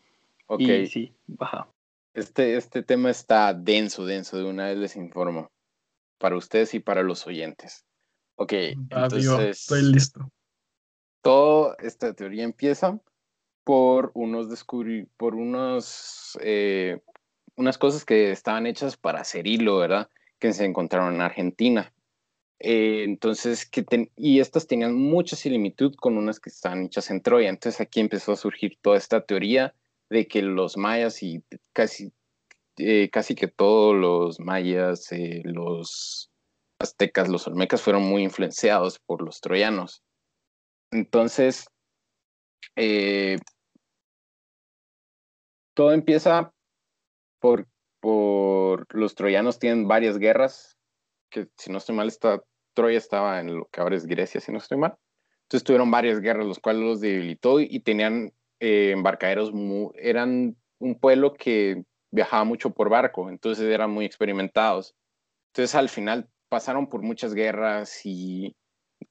[0.48, 1.68] Ok, Y sí, baja.
[2.16, 4.38] este, este tema está denso, denso.
[4.38, 5.52] De una vez les informo.
[6.20, 7.86] Para ustedes y para los oyentes.
[8.36, 9.60] Ok, vivo, entonces.
[9.62, 10.28] estoy listo.
[11.22, 13.00] toda esta teoría empieza
[13.64, 17.00] por unos descubrir, por unos eh,
[17.56, 20.10] unas cosas que estaban hechas para hacer hilo, ¿verdad?
[20.40, 21.94] Que se encontraron en Argentina.
[22.60, 27.22] Eh, entonces, que ten- y estas tenían mucha similitud con unas que estaban hechas en
[27.22, 27.50] Troya.
[27.50, 29.76] Entonces aquí empezó a surgir toda esta teoría
[30.10, 32.14] de que los mayas y casi,
[32.78, 36.32] eh, casi que todos los mayas, eh, los
[36.80, 40.04] aztecas, los olmecas fueron muy influenciados por los troyanos.
[40.92, 41.68] Entonces,
[42.76, 43.38] eh,
[45.74, 46.54] todo empieza
[47.40, 47.68] por,
[48.90, 50.78] los troyanos tienen varias guerras,
[51.30, 52.42] que si no estoy mal, esta,
[52.74, 54.96] Troya estaba en lo que ahora es Grecia, si no estoy mal.
[55.44, 59.52] Entonces tuvieron varias guerras, los cuales los debilitó y, y tenían eh, embarcaderos,
[59.96, 64.96] eran un pueblo que viajaba mucho por barco, entonces eran muy experimentados.
[65.52, 68.56] Entonces al final pasaron por muchas guerras y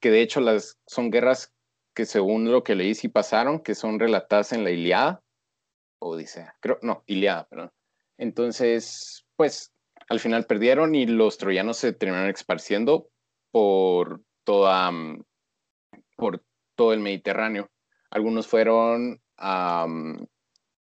[0.00, 1.52] que de hecho las son guerras
[1.94, 5.22] que según lo que leí sí pasaron, que son relatadas en la Iliada,
[6.02, 7.72] Odisea, creo, no, Iliada, perdón.
[8.18, 9.72] Entonces, pues
[10.08, 13.08] al final perdieron y los troyanos se terminaron esparciendo
[13.50, 15.24] por toda, mm,
[16.16, 16.42] por
[16.76, 17.70] todo el Mediterráneo.
[18.10, 20.26] Algunos fueron a mm,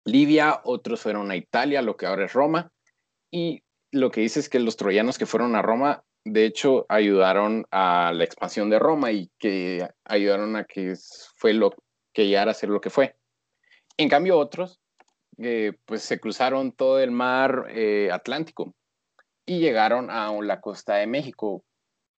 [0.05, 2.71] Libia, otros fueron a Italia, lo que ahora es Roma,
[3.31, 7.65] y lo que dice es que los troyanos que fueron a Roma, de hecho, ayudaron
[7.71, 10.95] a la expansión de Roma y que ayudaron a que
[11.35, 11.71] fue lo
[12.13, 13.15] que llegara a ser lo que fue.
[13.97, 14.79] En cambio, otros,
[15.43, 18.75] eh, pues se cruzaron todo el mar eh, Atlántico
[19.45, 21.63] y llegaron a la costa de México,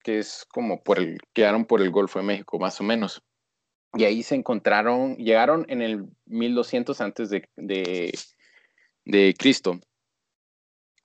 [0.02, 3.22] que es como por el, quedaron por el Golfo de México, más o menos.
[3.94, 9.80] Y ahí se encontraron, llegaron en el 1200 antes de, de, Cristo.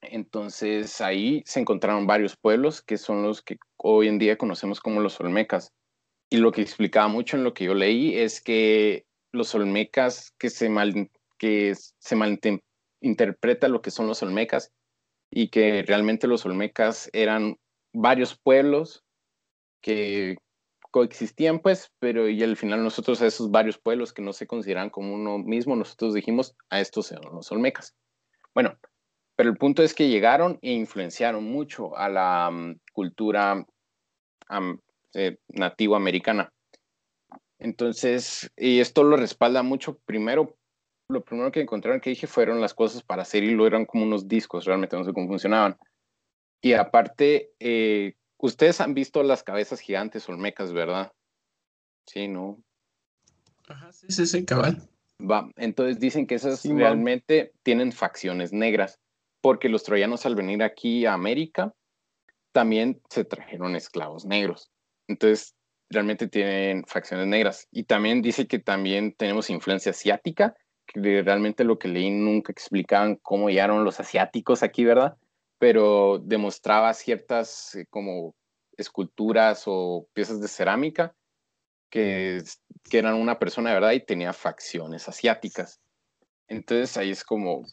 [0.02, 5.02] Entonces ahí se encontraron varios pueblos que son los que hoy en día conocemos como
[5.02, 5.72] los Olmecas.
[6.30, 10.50] Y lo que explicaba mucho en lo que yo leí es que los Olmecas, que
[10.50, 14.72] se mal, que se malinterpreta lo que son los Olmecas
[15.32, 17.58] y que realmente los Olmecas eran
[17.94, 19.04] varios pueblos
[19.82, 20.38] que
[20.92, 24.90] coexistían, pues, pero y al final nosotros a esos varios pueblos que no se consideran
[24.90, 27.96] como uno mismo, nosotros dijimos a estos eran los olmecas.
[28.54, 28.78] Bueno,
[29.36, 33.66] pero el punto es que llegaron e influenciaron mucho a la mm, cultura
[35.14, 36.52] eh, nativo americana.
[37.60, 40.58] Entonces, y esto lo respalda mucho, primero,
[41.10, 44.04] lo primero que encontraron que dije fueron las cosas para hacer y lo eran como
[44.04, 45.78] unos discos, realmente no sé cómo funcionaban.
[46.62, 51.12] Y aparte, eh, ustedes han visto las cabezas gigantes olmecas, ¿verdad?
[52.06, 52.62] Sí, ¿no?
[53.68, 54.88] Ajá, sí, sí, sí, cabal.
[55.20, 59.00] Va, entonces dicen que esas realmente tienen facciones negras,
[59.42, 61.74] porque los troyanos al venir aquí a América
[62.52, 64.72] también se trajeron esclavos negros.
[65.08, 65.56] Entonces,
[65.90, 67.68] realmente tienen facciones negras.
[67.72, 70.56] Y también dice que también tenemos influencia asiática,
[70.92, 75.18] que realmente lo que leí nunca explicaban cómo llegaron los asiáticos aquí, ¿verdad?
[75.60, 78.34] pero demostraba ciertas eh, como
[78.78, 81.14] esculturas o piezas de cerámica
[81.92, 82.42] que,
[82.90, 85.82] que eran una persona verdad y tenía facciones asiáticas.
[86.48, 87.66] Entonces ahí es como,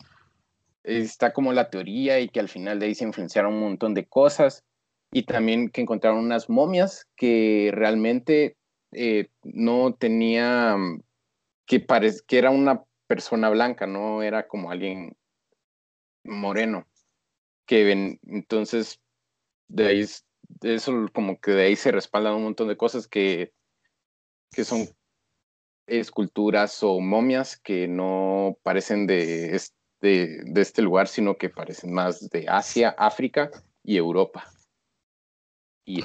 [0.82, 4.06] está como la teoría y que al final de ahí se influenciaron un montón de
[4.06, 4.64] cosas
[5.12, 8.56] y también que encontraron unas momias que realmente
[8.92, 10.76] eh, no tenía,
[11.66, 15.16] que, parece que era una persona blanca, no era como alguien
[16.24, 16.86] moreno
[17.66, 19.00] que ven, entonces
[19.68, 20.06] de ahí
[20.62, 23.52] eso como que de ahí se respaldan un montón de cosas que,
[24.52, 24.88] que son
[25.86, 32.28] esculturas o momias que no parecen de este, de este lugar, sino que parecen más
[32.30, 33.50] de Asia, África
[33.82, 34.50] y Europa.
[35.84, 36.02] Y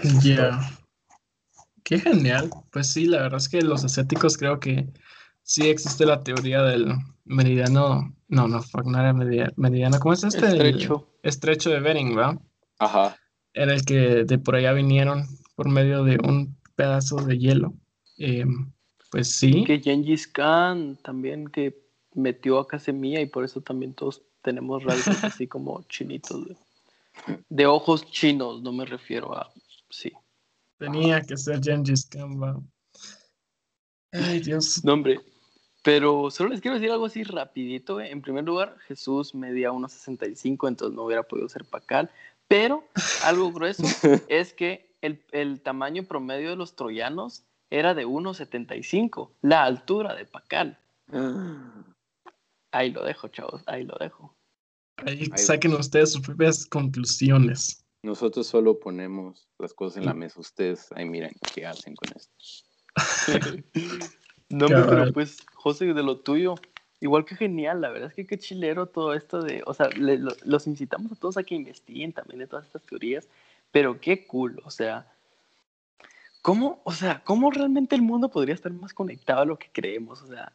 [1.83, 2.51] Qué genial.
[2.71, 4.87] Pues sí, la verdad es que los asiáticos creo que
[5.43, 6.93] sí existe la teoría del
[7.25, 8.15] meridiano.
[8.27, 9.99] No, no, no era meridiano.
[9.99, 10.47] ¿Cómo es este?
[10.47, 12.39] Estrecho estrecho de Bering, ¿va?
[12.79, 13.17] Ajá.
[13.53, 15.25] Era el que de por allá vinieron
[15.55, 17.73] por medio de un pedazo de hielo.
[18.17, 18.45] Eh,
[19.11, 19.63] pues sí.
[19.65, 21.81] Que Gengis Khan también que
[22.13, 26.47] metió acá semilla y por eso también todos tenemos rasgos así como chinitos.
[27.49, 29.51] De, ojos chinos, no me refiero a...
[29.89, 30.11] Sí.
[30.77, 32.59] Tenía que ser Gengis Khan, ¿va?
[34.13, 34.83] Ay, Dios.
[34.83, 35.19] No, hombre,
[35.83, 37.99] pero solo les quiero decir algo así rapidito.
[37.99, 42.11] En primer lugar, Jesús medía 1,65, entonces no hubiera podido ser pacal.
[42.47, 42.83] Pero
[43.23, 43.83] algo grueso
[44.27, 50.25] es que el, el, tamaño promedio de los troyanos era de 1,75, la altura de
[50.25, 50.77] pacal.
[52.71, 54.35] Ahí lo dejo, chavos, ahí lo dejo.
[54.97, 57.83] Ahí saquen ustedes sus propias conclusiones.
[58.03, 60.39] Nosotros solo ponemos las cosas en la mesa.
[60.39, 62.33] Ustedes ahí miren qué hacen con esto.
[64.51, 66.55] No, pero pues, José, de lo tuyo,
[66.99, 70.67] igual que genial, la verdad es que qué chilero todo esto de, o sea, los
[70.67, 73.27] incitamos a todos a que investiguen también de todas estas teorías,
[73.71, 75.07] pero qué cool, o sea,
[76.41, 80.21] ¿cómo, o sea, cómo realmente el mundo podría estar más conectado a lo que creemos?
[80.21, 80.51] O sea,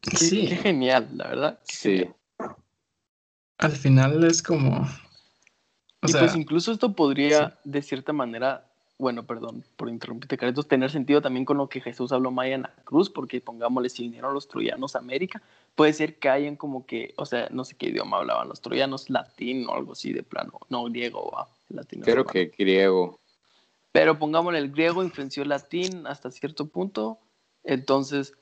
[0.00, 0.48] qué, sí.
[0.48, 1.58] qué genial, la verdad.
[1.64, 2.08] Sí.
[3.58, 4.88] Al final es como...
[6.02, 8.69] O y pues incluso esto podría, de cierta manera,
[9.00, 12.62] bueno, perdón por interrumpirte, Carlitos, tener sentido también con lo que Jesús habló Maya en
[12.62, 15.42] la cruz, porque pongámosle, si vinieron los troyanos a América,
[15.74, 19.08] puede ser que hayan como que, o sea, no sé qué idioma hablaban los troyanos,
[19.08, 22.02] latín o algo así de plano, no, griego, va, latín.
[22.02, 23.18] Creo que griego.
[23.90, 27.18] Pero pongámosle, el griego influenció el latín hasta cierto punto,
[27.64, 28.34] entonces,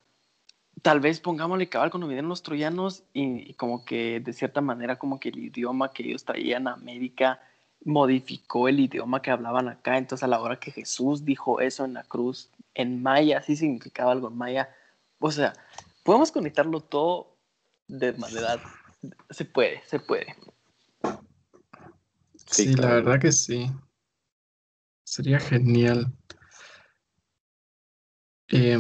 [0.82, 4.98] tal vez pongámosle cabal cuando vinieron los troyanos y, y como que de cierta manera
[4.98, 7.40] como que el idioma que ellos traían a América
[7.84, 9.98] modificó el idioma que hablaban acá.
[9.98, 14.12] Entonces, a la hora que Jesús dijo eso en la cruz, en maya, sí significaba
[14.12, 14.74] algo en maya.
[15.18, 15.52] O sea,
[16.02, 17.36] podemos conectarlo todo
[17.86, 18.60] de manera.
[19.30, 20.36] Se puede, se puede.
[22.34, 23.70] Sí, la verdad que sí.
[25.04, 26.12] Sería genial.
[28.48, 28.78] Eh,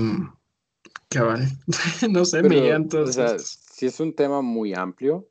[1.08, 1.46] cabal.
[2.10, 3.16] no sé, me entonces.
[3.16, 5.28] O sea, sí es un tema muy amplio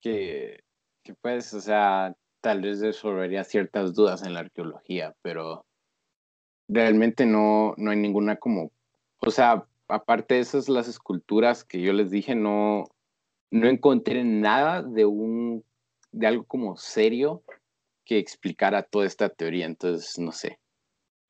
[0.00, 0.64] que,
[1.02, 5.64] que pues, o sea, tal vez resolvería ciertas dudas en la arqueología, pero
[6.68, 8.70] realmente no, no hay ninguna como,
[9.18, 12.84] o sea, aparte de esas, las esculturas que yo les dije, no,
[13.50, 15.64] no encontré nada de un,
[16.12, 17.42] de algo como serio
[18.04, 19.66] que explicara toda esta teoría.
[19.66, 20.58] Entonces, no sé,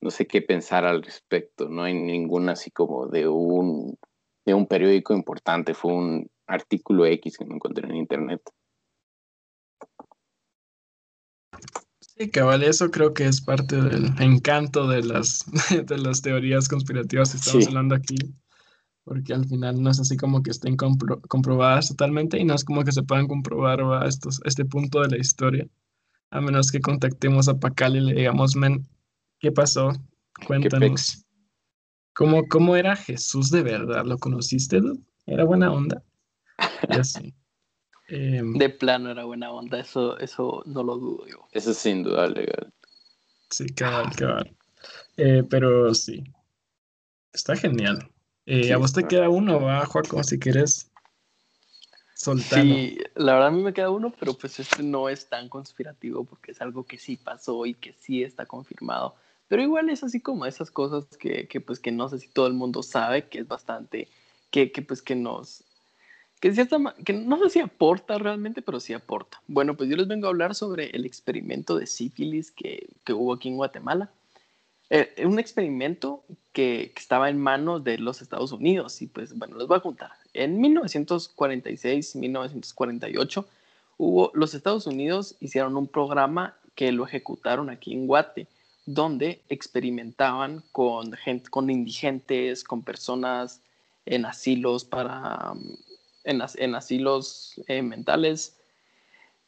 [0.01, 1.69] no sé qué pensar al respecto.
[1.69, 3.97] No hay ninguna así como de un,
[4.45, 5.73] de un periódico importante.
[5.73, 8.41] Fue un artículo X que me encontré en internet.
[12.19, 15.45] Sí, cabal, eso creo que es parte del encanto de las,
[15.85, 18.17] de las teorías conspirativas que estamos hablando aquí,
[19.05, 22.83] porque al final no es así como que estén comprobadas totalmente y no es como
[22.83, 25.65] que se puedan comprobar a estos, este punto de la historia,
[26.29, 28.85] a menos que contactemos a Pacal y le digamos, men,
[29.39, 29.93] ¿qué pasó?
[30.45, 31.25] Cuéntanos.
[32.13, 34.03] ¿Cómo, ¿Cómo era Jesús de verdad?
[34.03, 34.81] ¿Lo conociste,
[35.25, 36.03] ¿Era buena onda?
[36.89, 37.33] Ya sí.
[38.09, 41.47] Em, de plano era buena onda, eso, eso no lo dudo yo.
[41.51, 42.73] Eso sin duda legal.
[43.51, 44.55] Sí, cabal, cabal.
[45.17, 46.23] Eh, pero sí,
[47.33, 48.09] está genial.
[48.45, 50.89] Eh, a vos te queda uno, va, Juaco, si quieres
[52.15, 52.63] soltar.
[52.63, 56.23] Sí, la verdad a mí me queda uno, pero pues este no es tan conspirativo
[56.23, 59.15] porque es algo que sí pasó y que sí está confirmado.
[59.47, 62.47] Pero igual es así como esas cosas que, que pues que no sé si todo
[62.47, 64.07] el mundo sabe, que es bastante,
[64.49, 65.63] que, que pues que nos,
[66.39, 69.41] que, cierta, que no sé si aporta realmente, pero sí aporta.
[69.47, 73.33] Bueno, pues yo les vengo a hablar sobre el experimento de sífilis que, que hubo
[73.33, 74.09] aquí en Guatemala.
[74.89, 79.57] Eh, un experimento que, que, estaba en manos de los Estados Unidos y pues bueno,
[79.57, 80.11] les voy a contar.
[80.33, 83.45] En 1946-1948
[83.97, 88.47] hubo, los Estados Unidos hicieron un programa que lo ejecutaron aquí en Guate,
[88.85, 93.61] donde experimentaban con, gente, con indigentes, con personas
[94.05, 95.53] en asilos para
[96.29, 98.57] en, asilos eh, mentales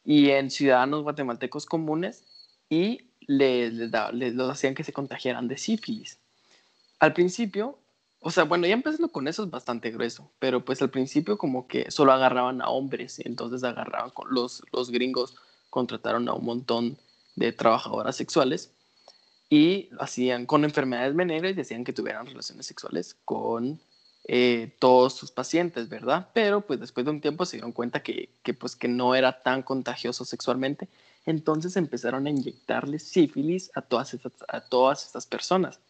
[0.04, 2.24] y en ciudadanos guatemaltecos comunes
[2.68, 6.18] y les, les, los hacían que se contagiaran de sífilis.
[6.98, 7.78] Al principio,
[8.20, 11.66] o sea, bueno, ya empezando con eso es bastante grueso, pero pues al principio como
[11.66, 15.34] que solo agarraban a hombres, entonces agarraban con los, los gringos,
[15.70, 16.98] contrataron a un montón
[17.36, 18.72] de trabajadoras sexuales
[19.48, 23.80] y hacían con enfermedades venéreas y decían que tuvieran relaciones sexuales con
[24.24, 26.28] eh, todos sus pacientes, ¿verdad?
[26.32, 29.42] Pero pues después de un tiempo se dieron cuenta que, que, pues que no era
[29.42, 30.88] tan contagioso sexualmente,
[31.26, 35.80] entonces empezaron a inyectarles sífilis a todas estas, a todas estas personas.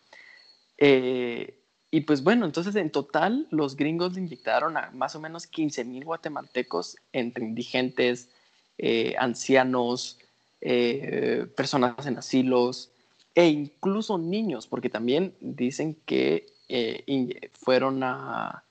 [0.79, 1.59] Eh,
[1.91, 6.05] y pues bueno, entonces en total los gringos inyectaron a más o menos 15 mil
[6.07, 8.31] guatemaltecos entre indigentes,
[8.79, 10.19] eh, ancianos,
[11.57, 12.93] personas en asilos
[13.35, 18.65] e incluso niños, porque también dicen que eh, fueron a,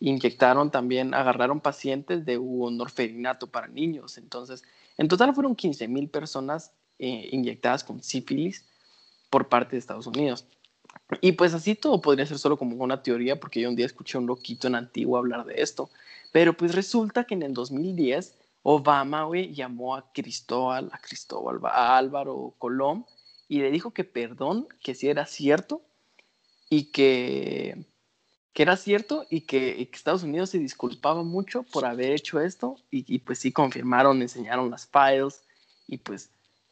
[0.00, 4.18] inyectaron también, agarraron pacientes de un orferinato para niños.
[4.18, 4.62] Entonces,
[4.96, 8.64] en total fueron 15 mil personas eh, inyectadas con sífilis
[9.30, 10.46] por parte de Estados Unidos.
[11.20, 14.18] Y pues así todo podría ser solo como una teoría, porque yo un día escuché
[14.18, 15.90] a un loquito en Antiguo hablar de esto.
[16.32, 22.54] Pero pues resulta que en el 2010 Obama, llamó a Cristóbal, a Cristóbal, a Álvaro
[22.58, 23.06] Colón
[23.48, 25.80] y le dijo que perdón, que si era cierto,
[26.70, 27.86] y que,
[28.52, 33.18] que era cierto y que, Estados Unidos se disculpaba mucho por haber hecho esto y,
[33.20, 35.42] pues sí confirmaron, enseñaron las files
[35.86, 36.30] y pues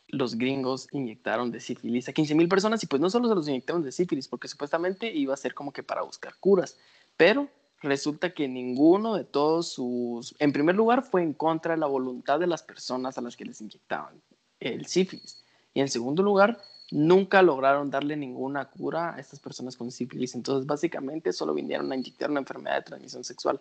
[0.08, 3.48] los gringos inyectaron de sífilis a 15 mil personas y pues no solo se los
[3.48, 6.76] inyectaron de sífilis porque supuestamente iba a ser como que para buscar curas,
[7.16, 7.48] pero
[7.82, 12.38] resulta que ninguno de todos sus, en primer lugar fue en contra de la voluntad
[12.38, 14.20] de las personas a las que les inyectaban
[14.60, 15.44] el sífilis
[15.74, 20.34] y en segundo lugar nunca lograron darle ninguna cura a estas personas con sífilis.
[20.34, 23.60] Entonces, básicamente, solo vinieron a inyectar una enfermedad de transmisión sexual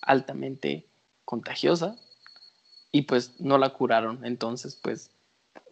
[0.00, 0.86] altamente
[1.24, 1.96] contagiosa
[2.90, 4.24] y pues no la curaron.
[4.24, 5.10] Entonces, pues,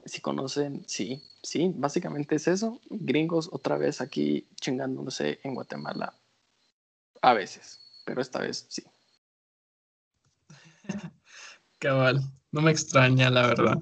[0.04, 2.80] si conocen, sí, sí, básicamente es eso.
[2.88, 6.14] Gringos otra vez aquí chingándose en Guatemala.
[7.22, 8.84] A veces, pero esta vez sí.
[11.78, 12.20] Cabal,
[12.52, 13.78] no me extraña, la verdad.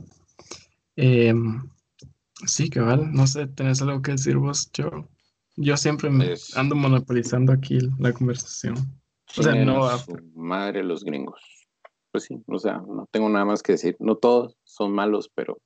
[0.97, 1.33] Eh,
[2.47, 3.13] Sí, cabal.
[3.13, 4.71] No sé, ¿tenés algo que decir vos?
[4.73, 5.09] Yo,
[5.57, 8.77] yo siempre me pues ando monopolizando aquí la conversación.
[9.37, 9.85] O sea, no.
[9.85, 9.99] A...
[10.35, 11.41] madre los gringos.
[12.13, 13.97] Pues sí, o sea, no tengo nada más que decir.
[13.99, 15.59] No todos son malos, pero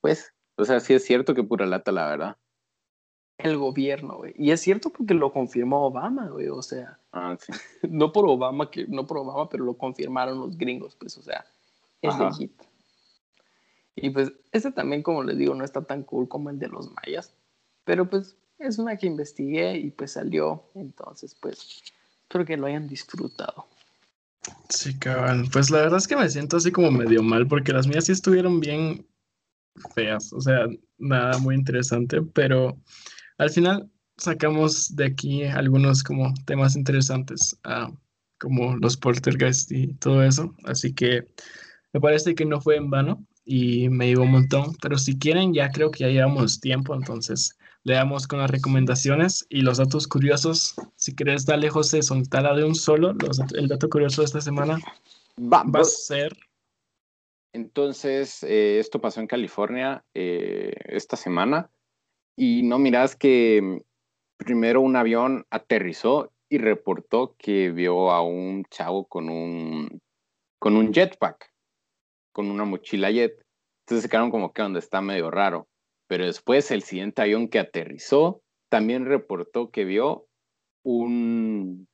[0.00, 2.36] pues, o sea, sí es cierto que pura lata, la verdad.
[3.38, 4.34] El gobierno, güey.
[4.36, 6.48] Y es cierto porque lo confirmó Obama, güey.
[6.48, 7.52] O sea, ah, sí.
[7.88, 11.44] no por Obama, que no por Obama, pero lo confirmaron los gringos, pues, o sea,
[12.02, 12.68] es legítimo.
[14.02, 16.90] Y pues este también, como les digo, no está tan cool como el de los
[16.92, 17.34] mayas,
[17.84, 21.82] pero pues es una que investigué y pues salió, entonces pues
[22.22, 23.66] espero que lo hayan disfrutado.
[24.68, 25.48] Sí, cabal.
[25.52, 28.12] Pues la verdad es que me siento así como medio mal porque las mías sí
[28.12, 29.06] estuvieron bien
[29.94, 30.66] feas, o sea,
[30.98, 32.76] nada muy interesante, pero
[33.38, 37.92] al final sacamos de aquí algunos como temas interesantes, ah,
[38.40, 41.28] como los poltergeist y todo eso, así que
[41.92, 44.76] me parece que no fue en vano y me llegó un montón.
[44.82, 49.46] Pero si quieren, ya creo que ya llevamos tiempo, entonces le damos con las recomendaciones
[49.48, 50.74] y los datos curiosos.
[50.96, 53.14] Si quieres, dale, José, soltala de un solo.
[53.54, 54.78] el dato curioso de esta semana
[55.40, 56.36] va, a ser.
[57.54, 61.70] Entonces, eh, esto pasó en California eh, esta semana.
[62.36, 63.78] Y no miras que mm,
[64.36, 70.02] primero un avión aterrizó y reportó que vio a un chavo con un,
[70.58, 71.47] con un jetpack,
[72.38, 73.32] con una mochila jet.
[73.82, 75.66] Entonces se quedaron como que donde está medio raro.
[76.06, 80.28] Pero después el siguiente avión que aterrizó también reportó que vio
[80.84, 81.88] un,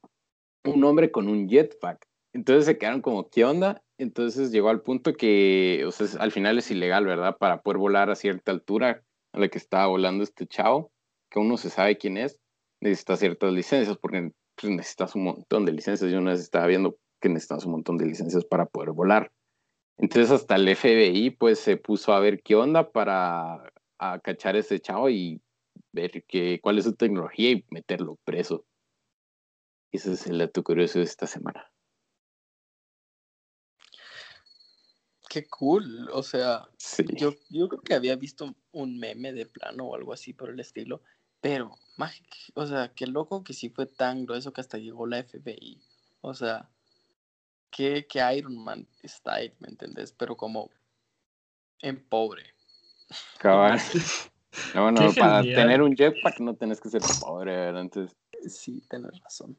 [0.66, 2.04] un hombre con un jetpack.
[2.34, 3.82] Entonces se quedaron como, ¿qué onda?
[3.96, 7.38] Entonces llegó al punto que, o sea, al final es ilegal, ¿verdad?
[7.38, 10.92] Para poder volar a cierta altura a la que estaba volando este chavo,
[11.30, 12.38] que uno se sabe quién es,
[12.82, 14.30] necesita ciertas licencias, porque
[14.60, 16.10] pues, necesitas un montón de licencias.
[16.10, 19.32] Yo una vez estaba viendo que necesitas un montón de licencias para poder volar.
[19.96, 24.58] Entonces hasta el FBI pues se puso a ver qué onda para a cachar a
[24.58, 25.40] ese chavo y
[25.92, 28.66] ver que, cuál es su tecnología y meterlo preso.
[29.92, 31.70] Ese es el dato curioso de esta semana.
[35.28, 36.68] Qué cool, o sea,
[37.16, 40.60] yo, yo creo que había visto un meme de plano o algo así por el
[40.60, 41.02] estilo,
[41.40, 41.72] pero,
[42.54, 45.80] o sea, qué loco que sí fue tan grueso que hasta llegó la FBI.
[46.20, 46.70] O sea,
[47.74, 50.12] que, que Iron Man style, ¿me entendés?
[50.12, 50.70] Pero como
[51.80, 52.54] en pobre.
[53.38, 53.80] Cabal.
[54.72, 57.82] No, bueno, para tener un jetpack no tenés que ser pobre, ¿verdad?
[57.82, 58.16] Entonces...
[58.46, 59.58] Sí, tenés razón.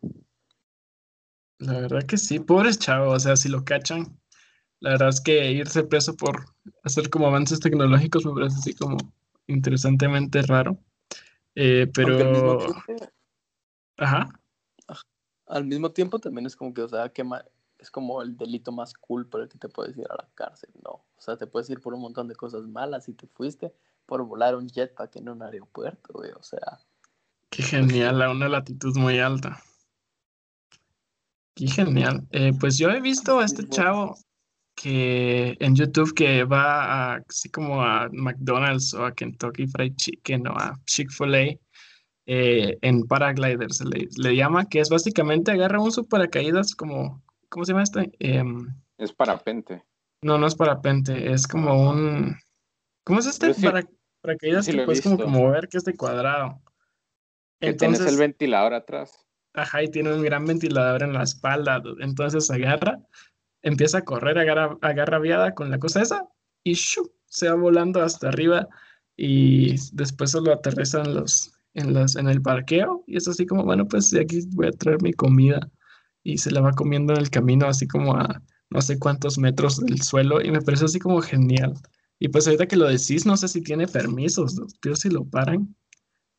[1.57, 4.18] La verdad que sí, pobres chavos, o sea, si lo cachan,
[4.80, 6.45] la verdad es que irse preso por
[6.84, 8.95] hacer como avances tecnológicos me parece así como
[9.47, 10.78] interesantemente raro.
[11.55, 12.66] Eh, pero...
[13.97, 14.30] Ajá.
[15.47, 17.26] Al mismo tiempo también es como que, o sea, que
[17.86, 20.71] es como el delito más cool por el que te puedes ir a la cárcel,
[20.83, 20.89] ¿no?
[20.89, 23.73] O sea, te puedes ir por un montón de cosas malas y te fuiste
[24.07, 26.79] por volar un jetpack en un aeropuerto, güey, o sea.
[27.51, 29.61] Qué genial, a una latitud muy alta.
[31.53, 32.27] Qué genial.
[32.31, 34.17] Eh, pues yo he visto a este chavo
[34.75, 40.47] que en YouTube que va a, así como a McDonald's o a Kentucky Fried Chicken
[40.47, 41.55] o a Chick-fil-A
[42.27, 47.23] eh, en paraglider se le, le, llama, que es básicamente agarra un paracaídas como,
[47.56, 48.12] ¿cómo se llama este?
[48.20, 49.86] Em, es parapente.
[50.22, 52.36] No, no es parapente, es como un,
[53.06, 53.53] ¿cómo es este?
[53.53, 53.88] para,
[54.22, 56.62] paracaídas que puedes como, como, ver que es de cuadrado.
[57.62, 59.26] Entonces, tienes el ventilador atrás.
[59.53, 62.99] Ajá, y tiene un gran ventilador en la espalda, entonces agarra
[63.62, 66.28] empieza a correr agarra, agarra viada con la cosa esa
[66.66, 68.68] y se va volando hasta arriba
[69.16, 73.88] y después solo aterrizan los, en, los, en el parqueo y es así como, bueno,
[73.88, 75.72] pues de aquí voy a traer mi comida
[76.26, 79.80] y se la va comiendo en el camino así como a no sé cuántos metros
[79.80, 81.76] del suelo y me parece así como genial.
[82.19, 85.76] Y pues ahorita que lo decís, no sé si tiene permisos, pero si lo paran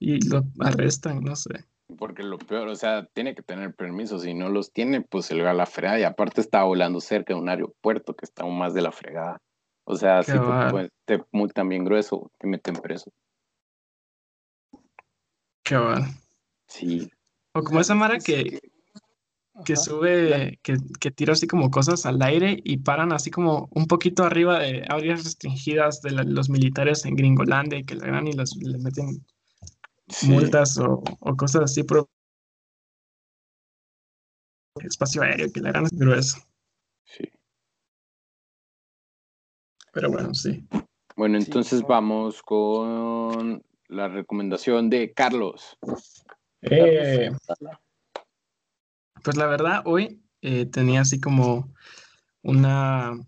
[0.00, 1.64] y lo arrestan, no sé.
[1.98, 4.18] Porque lo peor, o sea, tiene que tener permiso.
[4.18, 6.00] Si no los tiene, pues se le va a la fregada.
[6.00, 9.40] Y aparte está volando cerca de un aeropuerto que está aún más de la fregada.
[9.84, 13.12] O sea, si te, te, multan bien grueso, te meten preso.
[15.62, 16.06] Qué bueno.
[16.66, 17.08] Sí.
[17.52, 18.58] O como esa Mara que,
[19.64, 23.86] que sube, que, que, tira así como cosas al aire y paran así como un
[23.86, 28.32] poquito arriba de áreas restringidas de los militares en Gringolandia y que le dan y
[28.32, 29.24] los, le meten
[30.22, 31.02] multas o,
[31.36, 32.08] cosas así por
[34.82, 36.38] espacio aéreo que le hagan grueso.
[37.04, 37.24] Sí.
[39.92, 40.66] Pero bueno, sí.
[41.16, 45.78] Bueno, entonces vamos con la recomendación de Carlos.
[46.60, 47.30] Eh,
[49.26, 51.74] pues la verdad, hoy eh, tenía así como
[52.42, 53.18] una,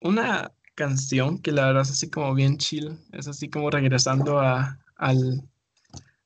[0.00, 4.80] una canción que la verdad es así como bien chill, es así como regresando a,
[4.96, 5.48] al,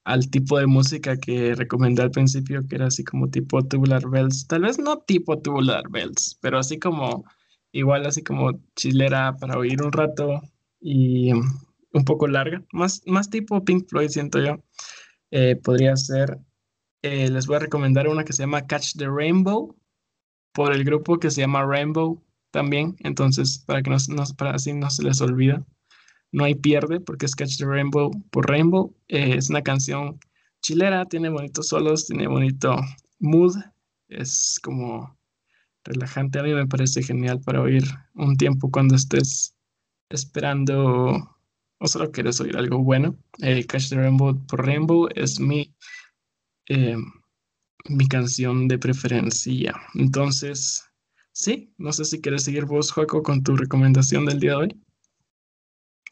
[0.05, 4.47] al tipo de música que recomendé al principio, que era así como tipo Tubular Bells.
[4.47, 7.27] Tal vez no tipo Tubular Bells, pero así como,
[7.73, 10.41] igual así como chilera para oír un rato
[10.81, 12.65] y un poco larga.
[12.73, 14.65] Más, más tipo Pink Floyd, siento yo.
[15.33, 16.39] Eh, podría ser,
[17.03, 19.77] eh, les voy a recomendar una que se llama Catch the Rainbow,
[20.53, 22.97] por el grupo que se llama Rainbow también.
[23.01, 23.97] Entonces, para que no,
[24.37, 25.65] para así no se les olvida
[26.33, 28.95] no hay pierde porque es Catch the Rainbow por Rainbow.
[29.09, 30.19] Eh, es una canción
[30.63, 32.77] chilera, tiene bonitos solos, tiene bonito
[33.19, 33.57] mood,
[34.09, 35.19] es como
[35.85, 36.39] relajante.
[36.39, 37.85] A mí me parece genial para oír
[38.15, 39.57] un tiempo cuando estés
[40.11, 41.37] esperando
[41.79, 43.17] o solo quieres oír algo bueno.
[43.41, 45.75] Eh, Catch the Rainbow por Rainbow es mi,
[46.71, 46.97] eh,
[47.89, 49.75] mi canción de preferencia.
[49.95, 50.85] Entonces,
[51.33, 54.81] sí, no sé si quieres seguir vos, Joaco, con tu recomendación del día de hoy.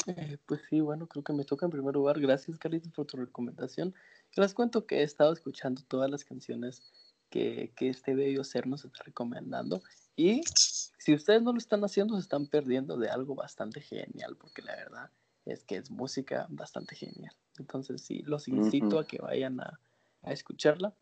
[0.09, 2.19] Eh, pues sí, bueno, creo que me toca en primer lugar.
[2.19, 3.95] Gracias, Carlitos, por tu recomendación.
[4.35, 6.83] les cuento que he estado escuchando todas las canciones
[7.31, 9.81] que, que este bello ser nos está recomendando.
[10.17, 14.63] Y si ustedes no lo están haciendo, se están perdiendo de algo bastante genial, porque
[14.63, 15.11] la verdad
[15.45, 17.37] es que es música bastante genial.
[17.59, 19.79] Entonces, sí, los incito a que vayan a,
[20.23, 20.95] a escucharla.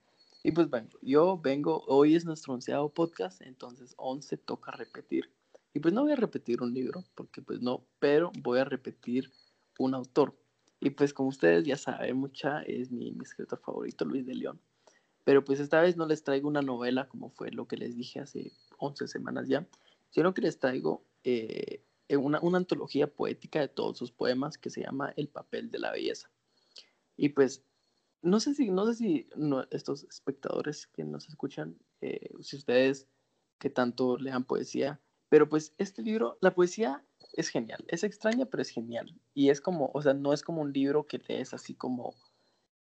[0.43, 5.31] Y pues vengo, yo vengo, hoy es nuestro onceavo podcast, entonces once toca repetir.
[5.75, 9.31] Y pues no voy a repetir un libro, porque pues no, pero voy a repetir
[9.79, 10.35] un autor.
[10.81, 14.61] Y pues como ustedes ya saben, mucha es mi, escritor favorito, Luis de León.
[15.25, 18.21] Pero pues esta vez no les traigo una novela como fue lo que les dije
[18.21, 19.67] hace 11 semanas ya,
[20.11, 24.83] sino que les traigo eh, una, una antología poética de todos sus poemas que se
[24.83, 26.31] llama El papel de la belleza.
[27.17, 27.66] Y pues
[28.27, 29.29] no sé si, no sé si
[29.71, 33.07] estos espectadores que nos escuchan, eh, si ustedes
[33.59, 37.05] que tanto lean poesía, pero pues este libro, la poesía
[37.35, 39.15] es genial, es extraña, pero es genial.
[39.33, 42.15] Y es como, o sea, no es como un libro que lees así como,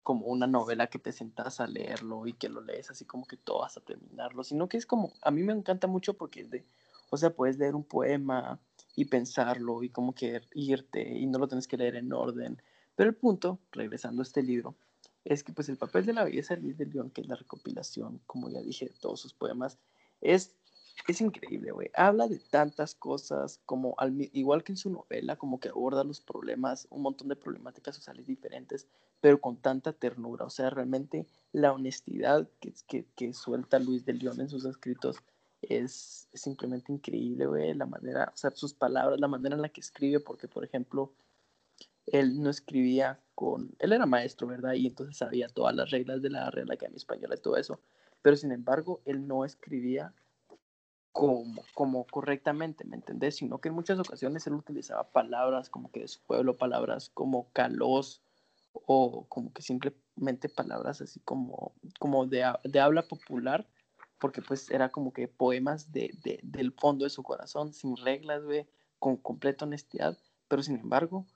[0.01, 3.37] como una novela que te sentas a leerlo y que lo lees así como que
[3.37, 6.49] todo vas a terminarlo, sino que es como, a mí me encanta mucho porque es
[6.49, 6.65] de,
[7.09, 8.59] o sea, puedes leer un poema
[8.95, 12.61] y pensarlo y como que irte y no lo tienes que leer en orden.
[12.95, 14.75] Pero el punto, regresando a este libro,
[15.25, 17.35] es que pues el papel de la belleza de Luis de León, que es la
[17.35, 19.77] recopilación, como ya dije, de todos sus poemas,
[20.21, 20.55] es,
[21.07, 21.89] es increíble, güey.
[21.93, 26.19] Habla de tantas cosas, como al, igual que en su novela, como que aborda los
[26.19, 28.87] problemas, un montón de problemáticas sociales diferentes,
[29.21, 30.45] pero con tanta ternura.
[30.45, 35.17] O sea, realmente la honestidad que, que, suelta Luis de León en sus escritos
[35.61, 37.73] es, es simplemente increíble, güey.
[37.73, 41.13] La manera, o sea, sus palabras, la manera en la que escribe, porque, por ejemplo,
[42.07, 44.73] él no escribía con, él era maestro, ¿verdad?
[44.73, 47.79] Y entonces sabía todas las reglas de la Real Academia Española y todo eso,
[48.21, 50.13] pero sin embargo, él no escribía
[51.11, 53.35] como, como correctamente, ¿me entendés?
[53.35, 57.51] Sino que en muchas ocasiones él utilizaba palabras como que de su pueblo, palabras como
[57.53, 58.21] calos
[58.73, 63.67] o como que simplemente palabras así como, como de, de habla popular,
[64.19, 68.43] porque pues era como que poemas de, de, del fondo de su corazón, sin reglas,
[68.43, 68.65] güey,
[68.97, 71.27] con completa honestidad, pero sin embargo,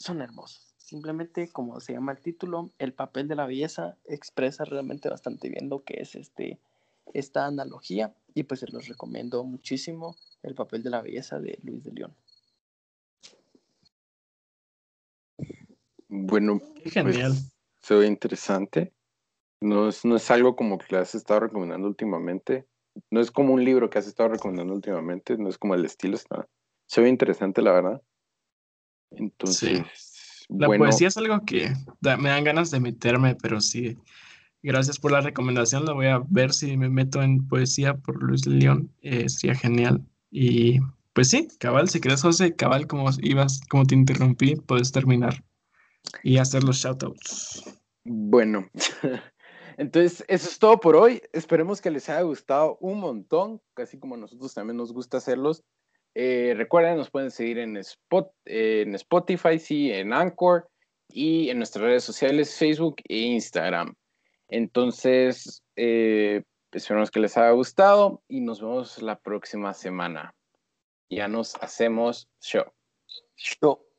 [0.00, 0.74] son hermosos.
[0.78, 5.68] Simplemente, como se llama el título, el papel de la belleza expresa realmente bastante bien
[5.68, 6.58] lo que es este,
[7.12, 11.84] esta analogía y pues se los recomiendo muchísimo el papel de la belleza de Luis
[11.84, 12.16] de León.
[16.08, 17.32] Bueno, genial.
[17.32, 18.92] Pues, se ve interesante.
[19.60, 22.66] No es, no es algo como que le has estado recomendando últimamente.
[23.10, 25.36] No es como un libro que has estado recomendando últimamente.
[25.36, 26.16] No es como el estilo.
[26.16, 26.48] Está,
[26.86, 28.02] se ve interesante, la verdad.
[29.10, 29.82] Entonces,
[30.48, 33.96] la poesía es algo que me dan ganas de meterme, pero sí,
[34.62, 35.84] gracias por la recomendación.
[35.84, 38.92] La voy a ver si me meto en poesía por Luis León.
[39.02, 40.04] Eh, sería genial.
[40.30, 40.78] Y
[41.12, 45.44] pues sí, cabal, si crees, José, cabal, como ibas, como te interrumpí, puedes terminar
[46.22, 47.64] y hacer los shoutouts.
[48.04, 48.68] Bueno,
[49.76, 51.22] entonces eso es todo por hoy.
[51.32, 55.64] Esperemos que les haya gustado un montón, casi como a nosotros también nos gusta hacerlos.
[56.14, 60.68] Eh, recuerden, nos pueden seguir en, Spot, en Spotify, sí, en Anchor
[61.08, 63.94] y en nuestras redes sociales, Facebook e Instagram.
[64.48, 66.42] Entonces, eh,
[66.72, 70.34] esperamos que les haya gustado y nos vemos la próxima semana.
[71.08, 72.64] Ya nos hacemos show.
[73.36, 73.89] Show.